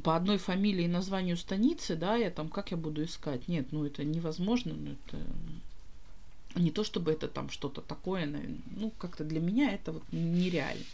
по 0.00 0.16
одной 0.16 0.38
фамилии 0.38 0.84
и 0.84 0.88
названию 0.88 1.36
станицы, 1.36 1.96
да, 1.96 2.16
я 2.16 2.30
там, 2.30 2.48
как 2.48 2.70
я 2.70 2.76
буду 2.76 3.04
искать? 3.04 3.46
Нет, 3.48 3.72
ну 3.72 3.84
это 3.84 4.04
невозможно, 4.04 4.72
ну 4.74 4.92
это 4.92 5.22
не 6.54 6.70
то 6.70 6.84
чтобы 6.84 7.12
это 7.12 7.28
там 7.28 7.50
что-то 7.50 7.80
такое, 7.80 8.26
ну 8.76 8.90
как-то 8.98 9.24
для 9.24 9.40
меня 9.40 9.72
это 9.72 9.92
вот 9.92 10.02
нереально. 10.12 10.84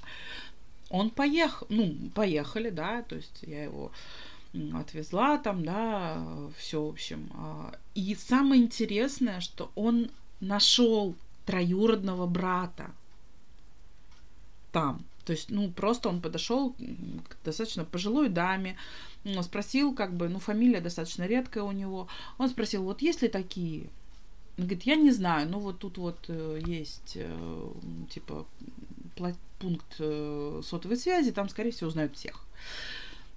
Он 0.91 1.11
поехал, 1.11 1.67
ну 1.71 1.95
поехали, 2.15 2.71
да, 2.71 3.03
то 3.03 3.17
есть 3.17 3.43
я 3.43 3.65
его 3.65 3.93
отвезла 4.75 5.39
там, 5.39 5.65
да, 5.65 6.25
все, 6.57 6.83
в 6.83 6.89
общем. 6.89 7.29
А, 7.35 7.75
и 7.95 8.15
самое 8.15 8.63
интересное, 8.63 9.41
что 9.41 9.71
он 9.75 10.11
нашел 10.41 11.15
троюродного 11.45 12.27
брата 12.27 12.91
там. 14.73 15.05
То 15.29 15.33
есть, 15.33 15.51
ну, 15.51 15.71
просто 15.71 16.09
он 16.09 16.23
подошел 16.23 16.73
к 16.73 17.45
достаточно 17.45 17.85
пожилой 17.85 18.31
даме, 18.31 18.79
спросил, 19.43 19.95
как 19.95 20.17
бы, 20.17 20.31
ну, 20.31 20.38
фамилия 20.38 20.81
достаточно 20.81 21.27
редкая 21.27 21.64
у 21.64 21.73
него. 21.73 22.09
Он 22.38 22.49
спросил, 22.49 22.83
вот 22.83 23.03
есть 23.03 23.21
ли 23.21 23.29
такие? 23.29 23.91
Он 24.57 24.64
говорит, 24.64 24.85
я 24.85 24.97
не 24.97 25.11
знаю, 25.11 25.47
ну, 25.51 25.59
вот 25.59 25.81
тут 25.81 25.99
вот 25.99 26.17
э, 26.29 26.61
есть, 26.64 27.12
э, 27.17 27.71
типа, 28.09 28.47
пункт 29.59 29.97
э, 29.99 30.62
сотовой 30.64 30.97
связи, 30.97 31.31
там, 31.31 31.51
скорее 31.51 31.73
всего, 31.73 31.91
знают 31.91 32.17
всех 32.17 32.47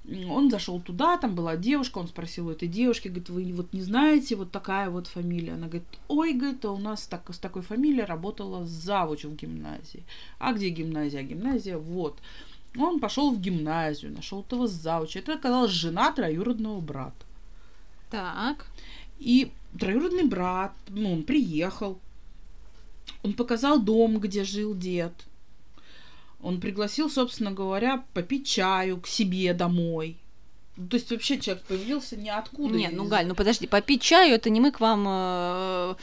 он 0.08 0.50
зашел 0.50 0.82
туда, 0.82 1.18
там 1.18 1.36
была 1.36 1.56
девушка, 1.56 2.00
он 2.00 2.08
спросил 2.08 2.48
у 2.48 2.52
этой 2.52 2.68
девушки, 2.68 3.08
говорит, 3.08 3.30
вы 3.30 3.54
вот 3.54 3.72
не 3.72 3.82
знаете, 3.82 4.36
вот 4.36 4.52
такая 4.52 4.90
вот 4.90 5.08
фамилия. 5.08 5.54
Она 5.54 5.68
говорит, 5.68 5.88
ой, 6.08 6.34
говорит, 6.34 6.66
а 6.66 6.72
у 6.72 6.80
нас 6.80 7.06
так, 7.06 7.32
с 7.32 7.38
такой 7.38 7.62
фамилией 7.62 8.06
работала 8.06 8.66
завуч 8.66 9.26
в 9.26 9.36
гимназии. 9.36 10.04
А 10.40 10.54
где 10.54 10.70
гимназия? 10.70 11.22
Гимназия 11.22 11.78
вот. 11.78 12.18
Он 12.78 13.00
пошел 13.00 13.32
в 13.32 13.40
гимназию, 13.40 14.14
нашел 14.14 14.42
этого 14.42 14.68
завуча. 14.68 15.20
Это 15.20 15.36
оказалась 15.36 15.72
жена 15.72 16.12
троюродного 16.12 16.82
брата. 16.82 17.26
Так. 18.10 18.68
И 19.20 19.52
троюродный 19.80 20.26
брат, 20.26 20.74
ну, 20.88 21.14
он 21.14 21.24
приехал, 21.24 22.00
он 23.22 23.34
показал 23.34 23.80
дом, 23.80 24.20
где 24.20 24.44
жил 24.44 24.76
дед– 24.76 25.14
он 26.44 26.60
пригласил, 26.60 27.10
собственно 27.10 27.52
говоря, 27.52 28.04
попить 28.14 28.48
чаю 28.48 29.00
к 29.00 29.08
себе 29.08 29.54
домой. 29.54 30.18
То 30.90 30.96
есть 30.96 31.12
вообще 31.12 31.38
человек 31.40 31.64
появился 31.66 32.16
ниоткуда. 32.16 32.74
Нет, 32.74 32.94
ну 32.94 33.06
Галь, 33.06 33.28
ну 33.28 33.36
подожди, 33.36 33.68
попить 33.68 34.02
чаю 34.02 34.36
это 34.36 34.50
не 34.50 34.62
мы 34.62 34.72
к 34.72 34.80
вам, 34.80 35.06
э, 35.08 35.96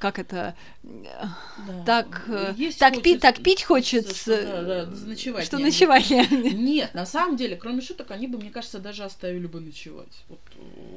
как 0.00 0.18
это, 0.18 0.56
да. 0.82 1.84
так, 1.84 2.24
э, 2.26 2.54
Есть 2.56 2.78
так 2.78 3.00
пить, 3.02 3.20
так 3.20 3.42
пить 3.42 3.62
хочется, 3.62 4.14
что, 4.14 4.42
да, 4.42 4.86
да, 4.86 5.06
ночевать. 5.06 5.44
Что 5.44 5.58
ночевать? 5.58 6.10
Нет, 6.10 6.94
на 6.94 7.04
самом 7.04 7.36
деле, 7.36 7.56
кроме 7.56 7.82
шуток, 7.82 8.10
они 8.10 8.26
бы, 8.26 8.38
мне 8.38 8.50
кажется, 8.50 8.78
даже 8.78 9.04
оставили 9.04 9.46
бы 9.46 9.60
ночевать. 9.60 10.24
Вот, 10.28 10.40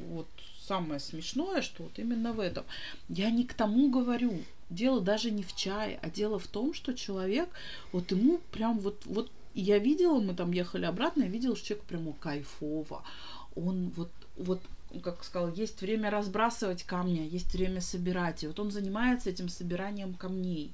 вот 0.08 0.28
самое 0.72 1.00
смешное, 1.00 1.60
что 1.60 1.82
вот 1.82 1.98
именно 1.98 2.32
в 2.32 2.40
этом. 2.40 2.64
Я 3.08 3.30
не 3.30 3.44
к 3.44 3.52
тому 3.52 3.90
говорю. 3.90 4.32
Дело 4.70 5.02
даже 5.02 5.30
не 5.30 5.42
в 5.42 5.54
чае, 5.54 5.98
а 6.02 6.08
дело 6.08 6.38
в 6.38 6.46
том, 6.46 6.72
что 6.72 6.94
человек, 6.94 7.50
вот 7.92 8.10
ему 8.10 8.40
прям 8.52 8.78
вот, 8.78 9.04
вот 9.04 9.30
я 9.52 9.78
видела, 9.78 10.18
мы 10.18 10.34
там 10.34 10.50
ехали 10.52 10.86
обратно, 10.86 11.24
я 11.24 11.28
видела, 11.28 11.54
что 11.56 11.66
человек 11.66 11.84
прямо 11.84 12.12
кайфово. 12.14 13.02
Он 13.54 13.90
вот, 13.96 14.10
вот 14.38 14.62
как 15.02 15.24
сказал, 15.24 15.52
есть 15.52 15.82
время 15.82 16.08
разбрасывать 16.10 16.84
камни, 16.84 17.20
а 17.20 17.24
есть 17.24 17.52
время 17.52 17.82
собирать. 17.82 18.42
И 18.42 18.46
вот 18.46 18.58
он 18.58 18.70
занимается 18.70 19.28
этим 19.28 19.50
собиранием 19.50 20.14
камней. 20.14 20.72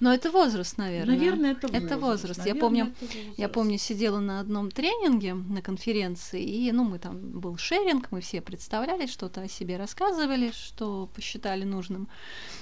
Но 0.00 0.12
это 0.12 0.30
возраст, 0.30 0.78
наверное. 0.78 1.16
Наверное, 1.16 1.52
это 1.52 1.66
возраст. 1.66 1.84
Это 1.84 1.98
возраст. 1.98 2.38
Наверное, 2.38 2.54
я 2.54 2.60
помню, 2.60 2.94
возраст. 3.00 3.38
я 3.38 3.48
помню, 3.48 3.78
сидела 3.78 4.20
на 4.20 4.40
одном 4.40 4.70
тренинге 4.70 5.34
на 5.34 5.62
конференции, 5.62 6.42
и, 6.42 6.70
ну, 6.72 6.84
мы 6.84 6.98
там 6.98 7.18
был 7.18 7.56
шеринг, 7.56 8.08
мы 8.10 8.20
все 8.20 8.40
представляли, 8.40 9.06
что-то 9.06 9.42
о 9.42 9.48
себе 9.48 9.76
рассказывали, 9.76 10.52
что 10.52 11.08
посчитали 11.14 11.64
нужным. 11.64 12.08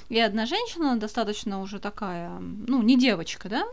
И 0.08 0.18
одна 0.18 0.46
женщина, 0.46 0.96
достаточно 0.96 1.60
уже 1.60 1.80
такая, 1.80 2.38
ну, 2.38 2.82
не 2.82 2.98
девочка, 2.98 3.48
да, 3.48 3.64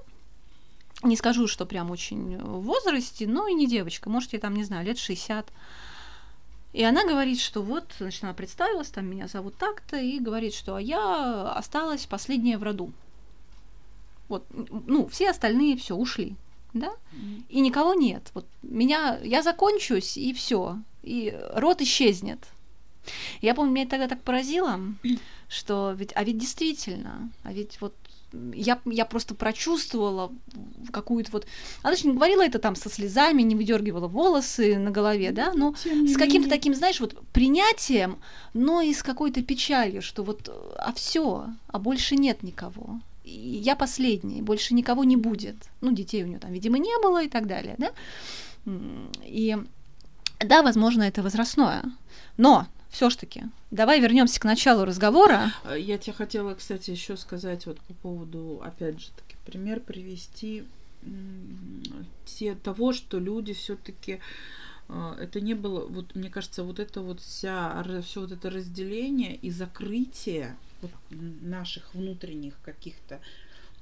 не 1.04 1.16
скажу, 1.16 1.48
что 1.48 1.66
прям 1.66 1.92
очень 1.92 2.38
в 2.38 2.62
возрасте, 2.62 3.26
но 3.28 3.48
и 3.48 3.54
не 3.54 3.68
девочка, 3.68 4.10
может, 4.10 4.34
ей 4.34 4.40
там, 4.40 4.56
не 4.56 4.64
знаю, 4.64 4.86
лет 4.86 4.98
60. 4.98 5.50
И 6.74 6.84
она 6.84 7.04
говорит, 7.06 7.40
что 7.40 7.62
вот, 7.62 7.86
значит, 8.00 8.24
она 8.24 8.34
представилась, 8.34 8.90
там 8.90 9.06
меня 9.06 9.28
зовут 9.28 9.58
так-то, 9.58 9.98
и 9.98 10.20
говорит, 10.20 10.54
что 10.54 10.76
а 10.76 10.82
я 10.82 11.54
осталась 11.54 12.06
последняя 12.06 12.58
в 12.58 12.64
роду. 12.64 12.92
Вот, 14.30 14.46
ну, 14.88 15.08
все 15.08 15.32
остальные 15.32 15.78
все 15.78 15.96
ушли, 15.96 16.36
да, 16.74 16.92
и 17.50 17.60
никого 17.60 17.94
нет. 17.94 18.30
Вот 18.34 18.46
меня, 18.62 19.20
я 19.24 19.42
закончусь, 19.42 20.18
и 20.18 20.34
все, 20.34 20.78
и 21.04 21.38
род 21.54 21.82
исчезнет. 21.82 22.40
Я 23.42 23.56
помню, 23.56 23.74
меня 23.74 23.88
тогда 23.88 24.08
так 24.08 24.22
поразило, 24.22 24.80
что 25.50 25.94
ведь, 25.98 26.12
а 26.16 26.24
ведь 26.24 26.38
действительно, 26.38 27.32
а 27.44 27.52
ведь 27.52 27.82
вот 27.82 27.94
я, 28.54 28.80
я 28.86 29.06
просто 29.06 29.34
прочувствовала 29.36 30.32
какую-то 30.92 31.32
вот... 31.32 31.48
Она 31.82 31.96
же 31.96 32.08
не 32.08 32.14
говорила 32.14 32.44
это 32.44 32.60
там 32.60 32.76
со 32.76 32.90
слезами, 32.90 33.42
не 33.42 33.56
выдергивала 33.56 34.08
волосы 34.08 34.78
на 34.78 34.92
голове, 34.92 35.32
да, 35.32 35.54
но 35.54 35.74
с 35.76 36.16
каким-то 36.16 36.50
таким, 36.50 36.76
знаешь, 36.76 37.00
вот 37.00 37.20
принятием, 37.34 38.20
но 38.54 38.82
и 38.82 38.94
с 38.94 39.04
какой-то 39.04 39.42
печалью, 39.42 40.02
что 40.02 40.24
вот, 40.24 40.48
а 40.78 40.94
все, 40.94 41.48
а 41.68 41.80
больше 41.80 42.16
нет 42.16 42.44
никого. 42.44 43.00
Я 43.30 43.76
последний, 43.76 44.42
больше 44.42 44.74
никого 44.74 45.04
не 45.04 45.18
будет. 45.18 45.56
Ну, 45.82 45.92
детей 45.92 46.24
у 46.24 46.28
нее 46.28 46.40
там, 46.40 46.52
видимо, 46.52 46.78
не 46.78 46.98
было 47.02 47.24
и 47.24 47.30
так 47.30 47.48
далее, 47.48 47.76
да. 47.78 47.92
И 49.24 49.58
да, 50.40 50.64
возможно, 50.64 51.04
это 51.04 51.22
возрастное. 51.22 51.84
Но 52.38 52.68
все-таки. 52.90 53.44
Давай 53.72 54.00
вернемся 54.00 54.40
к 54.40 54.46
началу 54.46 54.86
разговора. 54.86 55.54
А, 55.64 55.76
я 55.76 55.98
тебе 55.98 56.14
хотела, 56.14 56.56
кстати, 56.56 56.92
еще 56.92 57.18
сказать 57.18 57.66
вот 57.66 57.80
по 57.82 57.94
поводу, 57.94 58.62
опять 58.64 59.00
же, 59.00 59.08
таки 59.12 59.36
пример 59.46 59.80
привести 59.80 60.64
те, 62.26 62.56
того, 62.56 62.94
что 62.94 63.20
люди 63.20 63.54
все-таки 63.54 64.20
а, 64.88 65.16
это 65.20 65.40
не 65.40 65.54
было, 65.54 65.86
вот 65.86 66.16
мне 66.16 66.30
кажется, 66.30 66.64
вот 66.64 66.80
это 66.80 67.02
вот 67.02 67.22
вся, 67.22 67.84
все 68.04 68.22
вот 68.22 68.32
это 68.32 68.50
разделение 68.50 69.36
и 69.36 69.52
закрытие 69.52 70.58
вот 70.82 70.92
наших 71.10 71.94
внутренних 71.94 72.60
каких-то 72.62 73.20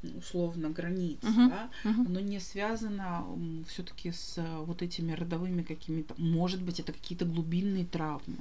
условно 0.03 0.69
границ, 0.69 1.19
uh-huh, 1.21 1.49
да, 1.49 1.69
uh-huh. 1.83 2.05
оно 2.05 2.19
не 2.19 2.39
связано 2.39 3.25
все-таки 3.67 4.11
с 4.11 4.37
вот 4.65 4.81
этими 4.81 5.13
родовыми 5.13 5.63
какими-то, 5.63 6.13
может 6.17 6.61
быть, 6.61 6.79
это 6.79 6.93
какие-то 6.93 7.25
глубинные 7.25 7.85
травмы. 7.85 8.37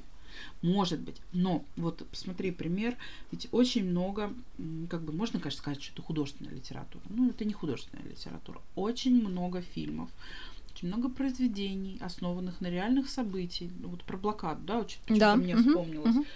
Может 0.61 1.01
быть. 1.01 1.17
Но 1.33 1.65
вот 1.77 2.07
посмотри 2.11 2.51
пример. 2.51 2.97
Ведь 3.33 3.49
очень 3.53 3.89
много, 3.89 4.35
как 4.91 5.03
бы 5.03 5.15
можно, 5.15 5.41
конечно, 5.41 5.59
сказать, 5.59 5.83
что 5.83 5.95
это 5.95 6.03
художественная 6.03 6.53
литература. 6.53 7.03
Ну, 7.09 7.31
это 7.31 7.47
не 7.47 7.55
художественная 7.55 8.05
литература. 8.05 8.61
Очень 8.75 9.27
много 9.27 9.63
фильмов, 9.63 10.11
очень 10.71 10.89
много 10.89 11.09
произведений, 11.09 11.99
основанных 12.03 12.61
на 12.61 12.67
реальных 12.67 13.09
событиях. 13.09 13.73
Ну, 13.79 13.89
вот 13.89 14.05
про 14.05 14.19
блокаду, 14.19 14.61
да, 14.67 14.81
очень 14.81 14.99
да. 15.09 15.37
мне 15.37 15.57
угу, 15.57 15.69
вспомнилось. 15.69 16.17
Угу. 16.17 16.27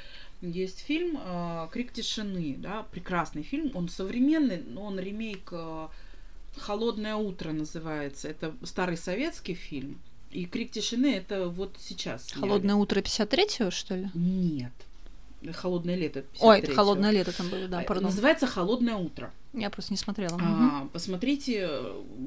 Есть 0.43 0.81
фильм 0.81 1.19
э, 1.23 1.69
Крик 1.73 1.93
тишины, 1.93 2.57
да, 2.59 2.87
прекрасный 2.91 3.43
фильм. 3.43 3.71
Он 3.75 3.89
современный, 3.89 4.63
но 4.67 4.85
он 4.85 4.99
ремейк 4.99 5.49
э, 5.53 5.89
Холодное 6.57 7.15
утро 7.15 7.53
называется. 7.53 8.29
Это 8.29 8.55
старый 8.63 8.97
советский 8.97 9.55
фильм. 9.55 10.01
И 10.31 10.45
крик 10.47 10.71
тишины 10.71 11.15
это 11.15 11.49
вот 11.49 11.77
сейчас. 11.79 12.31
Холодное 12.33 12.75
утро 12.77 13.01
53-го, 13.01 13.71
что 13.71 13.97
ли? 13.97 14.09
Нет. 14.15 14.73
Холодное 15.53 15.97
лето. 15.97 16.25
Ой, 16.41 16.59
это 16.59 16.75
холодное 16.75 17.11
лето 17.11 17.35
там 17.35 17.49
было, 17.49 17.67
да, 17.67 17.81
а, 17.81 17.83
пардон. 17.83 18.07
Называется 18.07 18.47
Холодное 18.47 18.97
утро. 18.97 19.33
Я 19.55 19.71
просто 19.71 19.93
не 19.93 19.97
смотрела. 19.97 20.39
А, 20.41 20.83
угу. 20.83 20.91
Посмотрите, 20.91 21.69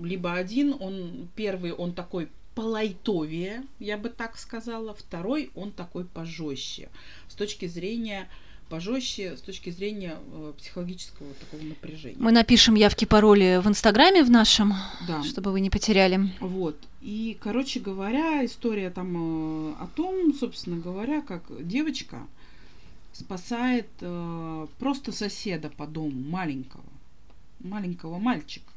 либо 0.02 0.34
один, 0.34 0.76
он 0.80 1.30
первый, 1.36 1.73
он 1.73 1.93
такой 1.93 2.30
полайтовее, 2.56 3.63
я 3.80 3.98
бы 3.98 4.10
так 4.10 4.38
сказала. 4.38 4.94
Второй, 4.94 5.52
он 5.56 5.72
такой 5.72 6.06
пожестче. 6.06 6.89
С 7.28 7.36
точки 7.36 7.68
зрения 7.68 8.28
пожестче 8.70 9.38
с 9.38 9.42
точки 9.42 9.70
зрения 9.70 10.18
э, 10.32 10.54
психологического 10.58 11.32
такого 11.36 11.62
напряжения. 11.62 12.18
Мы 12.20 12.32
напишем 12.32 12.74
явки, 12.74 13.06
пароли 13.06 13.62
в 13.63 13.68
Инстаграме 13.68 14.24
в 14.24 14.32
нашем, 14.32 14.74
да. 15.08 15.22
чтобы 15.24 15.52
вы 15.52 15.60
не 15.60 15.70
потеряли. 15.70 16.32
Вот. 16.39 16.76
И, 17.02 17.38
короче 17.39 17.80
говоря, 17.80 18.44
история 18.44 18.89
там 18.89 19.16
э, 19.16 19.74
о 19.80 19.88
том, 19.96 20.34
собственно 20.34 20.80
говоря, 20.80 21.22
как 21.22 21.44
девочка 21.60 22.26
спасает 23.12 23.88
э, 24.02 24.68
просто 24.80 25.12
соседа 25.12 25.70
по 25.70 25.86
дому, 25.86 26.20
маленького, 26.30 26.84
маленького 27.60 28.18
мальчика. 28.18 28.73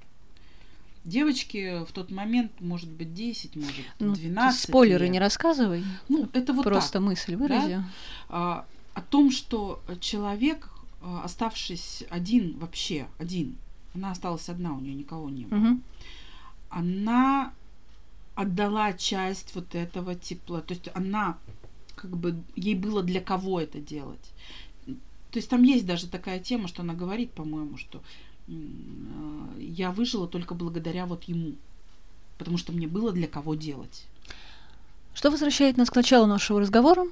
Девочки 1.06 1.84
в 1.84 1.92
тот 1.92 2.10
момент, 2.10 2.50
может 2.60 2.90
быть, 2.90 3.14
10, 3.14 3.54
может, 3.54 3.84
12 4.00 4.34
ну, 4.34 4.52
Спойлеры 4.52 5.04
лет. 5.04 5.12
не 5.12 5.20
рассказывай. 5.20 5.84
Ну, 6.08 6.28
это 6.32 6.52
вот 6.52 6.64
Просто 6.64 6.94
так, 6.94 7.02
мысль 7.02 7.36
вырази. 7.36 7.76
Да? 7.76 7.84
А, 8.28 8.66
о 8.92 9.02
том, 9.02 9.30
что 9.30 9.80
человек, 10.00 10.68
э, 11.02 11.18
оставшись 11.22 12.02
один 12.10 12.58
вообще, 12.58 13.06
один, 13.18 13.56
она 13.94 14.10
осталась 14.10 14.48
одна, 14.48 14.74
у 14.74 14.80
нее 14.80 14.94
никого 14.94 15.30
не 15.30 15.44
было, 15.44 15.58
угу. 15.58 15.80
она 16.70 17.52
отдала 18.34 18.92
часть 18.92 19.54
вот 19.54 19.76
этого 19.76 20.16
тепла. 20.16 20.60
То 20.60 20.74
есть 20.74 20.88
она 20.92 21.38
как 21.94 22.16
бы 22.16 22.42
ей 22.56 22.74
было 22.74 23.04
для 23.04 23.20
кого 23.20 23.60
это 23.60 23.78
делать. 23.78 24.32
То 24.86 25.38
есть 25.38 25.48
там 25.48 25.62
есть 25.62 25.86
даже 25.86 26.08
такая 26.08 26.40
тема, 26.40 26.66
что 26.66 26.82
она 26.82 26.94
говорит, 26.94 27.30
по-моему, 27.30 27.76
что 27.76 28.02
я 28.48 29.90
выжила 29.90 30.28
только 30.28 30.54
благодаря 30.54 31.06
вот 31.06 31.24
ему, 31.24 31.54
потому 32.38 32.58
что 32.58 32.72
мне 32.72 32.86
было 32.86 33.12
для 33.12 33.26
кого 33.26 33.54
делать. 33.54 34.06
Что 35.14 35.30
возвращает 35.30 35.76
нас 35.76 35.90
к 35.90 35.96
началу 35.96 36.26
нашего 36.26 36.60
разговора? 36.60 37.06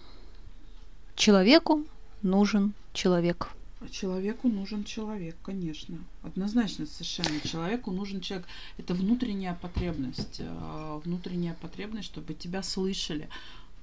Человеку 1.17 1.85
нужен 2.23 2.75
человек. 2.93 3.49
Человеку 3.91 4.49
нужен 4.49 4.85
человек, 4.85 5.37
конечно. 5.43 5.99
Однозначно 6.23 6.87
совершенно. 6.87 7.41
Человеку 7.41 7.91
нужен 7.91 8.21
человек. 8.21 8.47
Это 8.79 8.95
внутренняя 8.95 9.55
потребность. 9.55 10.41
Э, 10.41 11.01
внутренняя 11.05 11.55
потребность, 11.55 12.07
чтобы 12.07 12.35
тебя 12.35 12.63
слышали, 12.63 13.29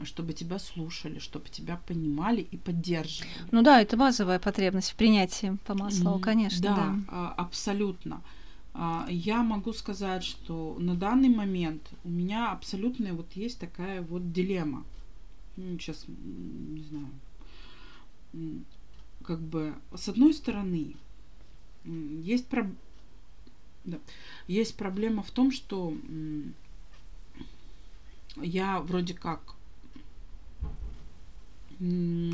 чтобы 0.06 0.34
тебя 0.34 0.60
слушали, 0.60 1.20
чтобы 1.20 1.50
тебя 1.50 1.80
понимали 1.88 2.42
и 2.42 2.58
поддерживали. 2.58 3.30
Ну 3.52 3.62
да, 3.62 3.82
это 3.82 3.98
базовая 3.98 4.40
потребность 4.40 4.92
в 4.92 4.96
принятии 4.96 5.58
по 5.66 5.74
маслу, 5.76 6.20
конечно. 6.20 6.62
Да, 6.62 6.76
да, 6.76 6.96
а, 7.08 7.34
абсолютно. 7.38 8.22
А, 8.74 9.06
я 9.10 9.44
могу 9.44 9.74
сказать, 9.74 10.24
что 10.24 10.78
на 10.80 10.96
данный 10.96 11.30
момент 11.30 11.82
у 12.04 12.10
меня 12.10 12.52
абсолютно 12.52 13.14
вот 13.14 13.34
есть 13.34 13.60
такая 13.60 14.02
вот 14.02 14.32
дилемма 14.32 14.86
ну, 15.58 15.78
сейчас, 15.78 16.06
не 16.08 16.84
знаю, 16.84 17.10
как 19.24 19.40
бы, 19.40 19.76
с 19.96 20.08
одной 20.10 20.34
стороны, 20.34 20.96
есть, 21.84 22.48
про... 22.48 22.70
да, 23.84 24.00
есть 24.48 24.76
проблема 24.76 25.24
в 25.24 25.32
том, 25.32 25.52
что 25.52 25.94
я 28.38 28.80
вроде 28.80 29.14
как 29.14 29.56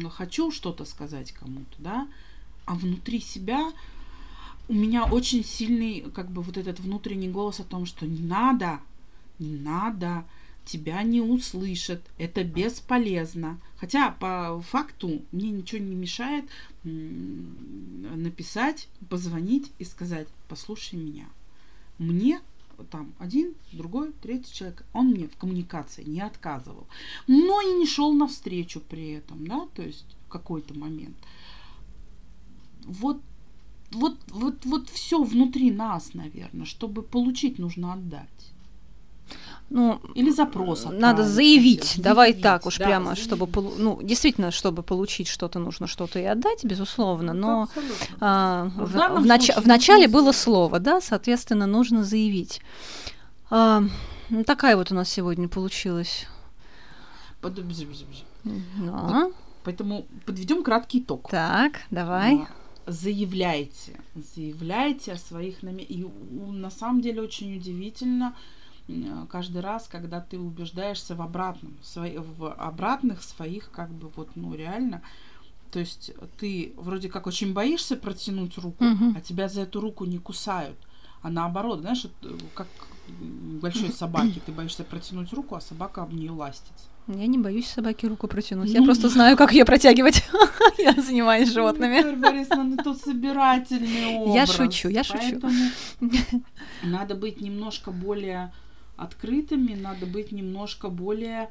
хочу 0.09 0.51
что-то 0.51 0.85
сказать 0.85 1.31
кому-то, 1.31 1.75
да, 1.79 2.07
а 2.65 2.75
внутри 2.75 3.19
себя 3.19 3.71
у 4.67 4.73
меня 4.73 5.05
очень 5.05 5.45
сильный, 5.45 6.01
как 6.13 6.29
бы, 6.29 6.41
вот 6.41 6.57
этот 6.57 6.79
внутренний 6.79 7.29
голос 7.29 7.59
о 7.59 7.63
том, 7.63 7.85
что 7.85 8.05
не 8.05 8.21
надо, 8.21 8.79
не 9.39 9.55
надо, 9.55 10.25
тебя 10.65 11.01
не 11.03 11.21
услышат, 11.21 12.01
это 12.17 12.43
бесполезно. 12.43 13.59
Хотя 13.77 14.11
по 14.11 14.61
факту 14.69 15.21
мне 15.31 15.49
ничего 15.49 15.81
не 15.81 15.95
мешает 15.95 16.45
написать, 16.83 18.89
позвонить 19.09 19.71
и 19.79 19.85
сказать, 19.85 20.27
послушай 20.49 20.95
меня. 20.95 21.27
Мне 21.97 22.41
там 22.83 23.13
один, 23.19 23.55
другой, 23.71 24.13
третий 24.21 24.53
человек, 24.53 24.85
он 24.93 25.07
мне 25.07 25.27
в 25.27 25.37
коммуникации 25.37 26.03
не 26.03 26.21
отказывал, 26.21 26.87
но 27.27 27.61
и 27.61 27.79
не 27.79 27.85
шел 27.85 28.13
навстречу 28.13 28.81
при 28.81 29.11
этом, 29.11 29.47
да, 29.47 29.67
то 29.73 29.83
есть 29.83 30.05
в 30.25 30.29
какой-то 30.29 30.73
момент. 30.73 31.17
Вот 32.85 33.21
вот, 33.91 34.17
вот, 34.31 34.65
вот 34.65 34.89
все 34.89 35.23
внутри 35.23 35.71
нас, 35.71 36.13
наверное, 36.13 36.65
чтобы 36.65 37.03
получить, 37.03 37.57
нужно 37.57 37.93
отдать. 37.93 38.51
Ну, 39.69 39.99
Или 40.15 40.31
запрос. 40.31 40.85
Надо 40.89 41.23
заявить, 41.23 41.83
заявить, 41.83 42.01
давай 42.01 42.33
так 42.33 42.65
уж 42.65 42.77
да, 42.77 42.85
прямо, 42.85 43.05
заявить. 43.15 43.23
чтобы, 43.23 43.47
ну, 43.77 43.99
действительно, 44.01 44.51
чтобы 44.51 44.81
получить 44.81 45.27
что-то, 45.27 45.59
нужно 45.59 45.87
что-то 45.87 46.19
и 46.19 46.23
отдать, 46.23 46.63
безусловно, 46.63 47.33
но 47.33 47.63
Абсолютно. 47.63 48.17
а, 48.21 48.65
В 48.77 48.85
в, 48.85 49.21
в 49.23 49.25
нач- 49.25 49.59
в 49.59 49.67
начале 49.67 50.07
было 50.07 50.31
слово, 50.31 50.79
да, 50.79 51.01
соответственно, 51.01 51.67
нужно 51.67 52.05
заявить. 52.05 52.61
А, 53.49 53.83
ну, 54.29 54.43
такая 54.45 54.77
вот 54.77 54.91
у 54.91 54.95
нас 54.95 55.09
сегодня 55.09 55.49
получилась. 55.49 56.27
Да. 58.79 59.29
Поэтому 59.63 60.05
подведем 60.25 60.63
краткий 60.63 60.99
итог. 60.99 61.29
Так, 61.29 61.81
давай. 61.91 62.35
А, 62.85 62.91
Заявляйте, 62.91 63.99
заявляйте 64.35 65.11
о 65.11 65.17
своих 65.17 65.61
намерениях. 65.61 65.91
И 65.91 66.05
на 66.51 66.71
самом 66.71 67.01
деле 67.01 67.21
очень 67.21 67.57
удивительно 67.57 68.33
каждый 69.29 69.61
раз, 69.61 69.87
когда 69.87 70.21
ты 70.21 70.37
убеждаешься 70.39 71.15
в 71.15 71.21
обратном, 71.21 71.77
в, 71.95 72.53
обратных 72.53 73.21
своих, 73.23 73.69
как 73.71 73.89
бы 73.91 74.09
вот, 74.15 74.29
ну 74.35 74.53
реально, 74.55 75.01
то 75.71 75.79
есть 75.79 76.11
ты 76.39 76.73
вроде 76.77 77.09
как 77.09 77.27
очень 77.27 77.53
боишься 77.53 77.95
протянуть 77.97 78.57
руку, 78.57 78.83
Мгм. 78.83 79.15
а 79.17 79.21
тебя 79.21 79.49
за 79.49 79.61
эту 79.61 79.81
руку 79.81 80.05
не 80.05 80.17
кусают, 80.19 80.77
а 81.21 81.29
наоборот, 81.29 81.81
знаешь, 81.81 82.05
э, 82.05 82.37
как 82.53 82.67
большой 83.61 83.91
собаки, 83.91 84.41
ты 84.45 84.51
боишься 84.51 84.83
протянуть 84.83 85.33
руку, 85.33 85.55
а 85.55 85.61
собака 85.61 86.03
об 86.03 86.13
нее 86.13 86.31
ластится. 86.31 86.85
Я 87.07 87.25
не 87.27 87.37
боюсь 87.37 87.67
собаке 87.67 88.07
руку 88.07 88.27
протянуть. 88.27 88.69
Я 88.69 88.79
Ну. 88.81 88.85
просто 88.85 89.07
знаю, 89.07 89.37
как 89.37 89.53
ее 89.53 89.63
протягивать. 89.63 90.23
Я 90.77 90.91
занимаюсь 90.91 91.49
животными. 91.53 91.95
Виктория 91.95 92.17
Борисовна, 92.19 92.63
ну 92.65 92.77
тут 92.83 92.97
собирательный 92.99 94.17
образ. 94.17 94.35
Я 94.35 94.45
шучу, 94.45 94.89
я 94.89 95.03
шучу. 95.05 95.39
Надо 96.83 97.15
быть 97.15 97.39
немножко 97.41 97.91
более 97.91 98.51
открытыми, 98.97 99.73
надо 99.75 100.05
быть 100.05 100.31
немножко 100.31 100.89
более... 100.89 101.49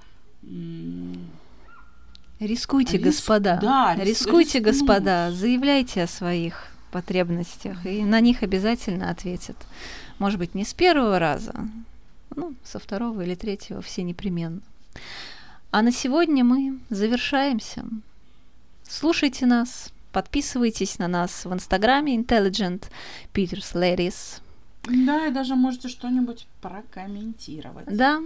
Рискуйте, 2.38 2.98
Риск- 2.98 3.04
господа. 3.06 3.58
да, 3.62 3.94
рис- 3.96 4.04
Рискуйте, 4.04 4.58
рискнуть. 4.58 4.74
господа. 4.80 5.32
Заявляйте 5.32 6.02
о 6.02 6.06
своих 6.06 6.66
потребностях, 6.90 7.86
и 7.86 8.04
на 8.04 8.20
них 8.20 8.42
обязательно 8.42 9.10
ответят. 9.10 9.56
Может 10.18 10.38
быть, 10.38 10.54
не 10.54 10.64
с 10.64 10.74
первого 10.74 11.18
раза, 11.18 11.54
ну, 12.34 12.54
со 12.64 12.78
второго 12.78 13.22
или 13.22 13.34
третьего 13.34 13.80
все 13.80 14.02
непременно. 14.02 14.60
А 15.70 15.82
на 15.82 15.92
сегодня 15.92 16.44
мы 16.44 16.78
завершаемся. 16.90 17.84
Слушайте 18.88 19.46
нас, 19.46 19.90
подписывайтесь 20.12 20.98
на 20.98 21.08
нас 21.08 21.44
в 21.44 21.52
инстаграме 21.52 22.16
Intelligent 22.16 22.84
Peters 23.34 23.74
Ladies. 23.74 24.40
Да, 24.86 25.26
и 25.26 25.30
даже 25.30 25.56
можете 25.56 25.88
что-нибудь 25.88 26.46
прокомментировать. 26.60 27.86
Да. 27.86 28.20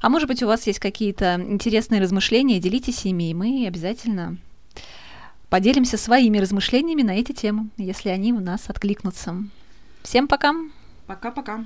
А 0.00 0.08
может 0.08 0.28
быть, 0.28 0.42
у 0.42 0.46
вас 0.46 0.66
есть 0.66 0.78
какие-то 0.78 1.34
интересные 1.48 2.00
размышления, 2.00 2.60
делитесь 2.60 3.04
ими, 3.04 3.30
и 3.30 3.34
мы 3.34 3.66
обязательно 3.66 4.36
поделимся 5.50 5.96
своими 5.96 6.38
размышлениями 6.38 7.02
на 7.02 7.12
эти 7.12 7.32
темы, 7.32 7.68
если 7.76 8.08
они 8.08 8.32
у 8.32 8.40
нас 8.40 8.68
откликнутся. 8.68 9.36
Всем 10.02 10.28
пока! 10.28 10.54
Пока-пока. 11.06 11.64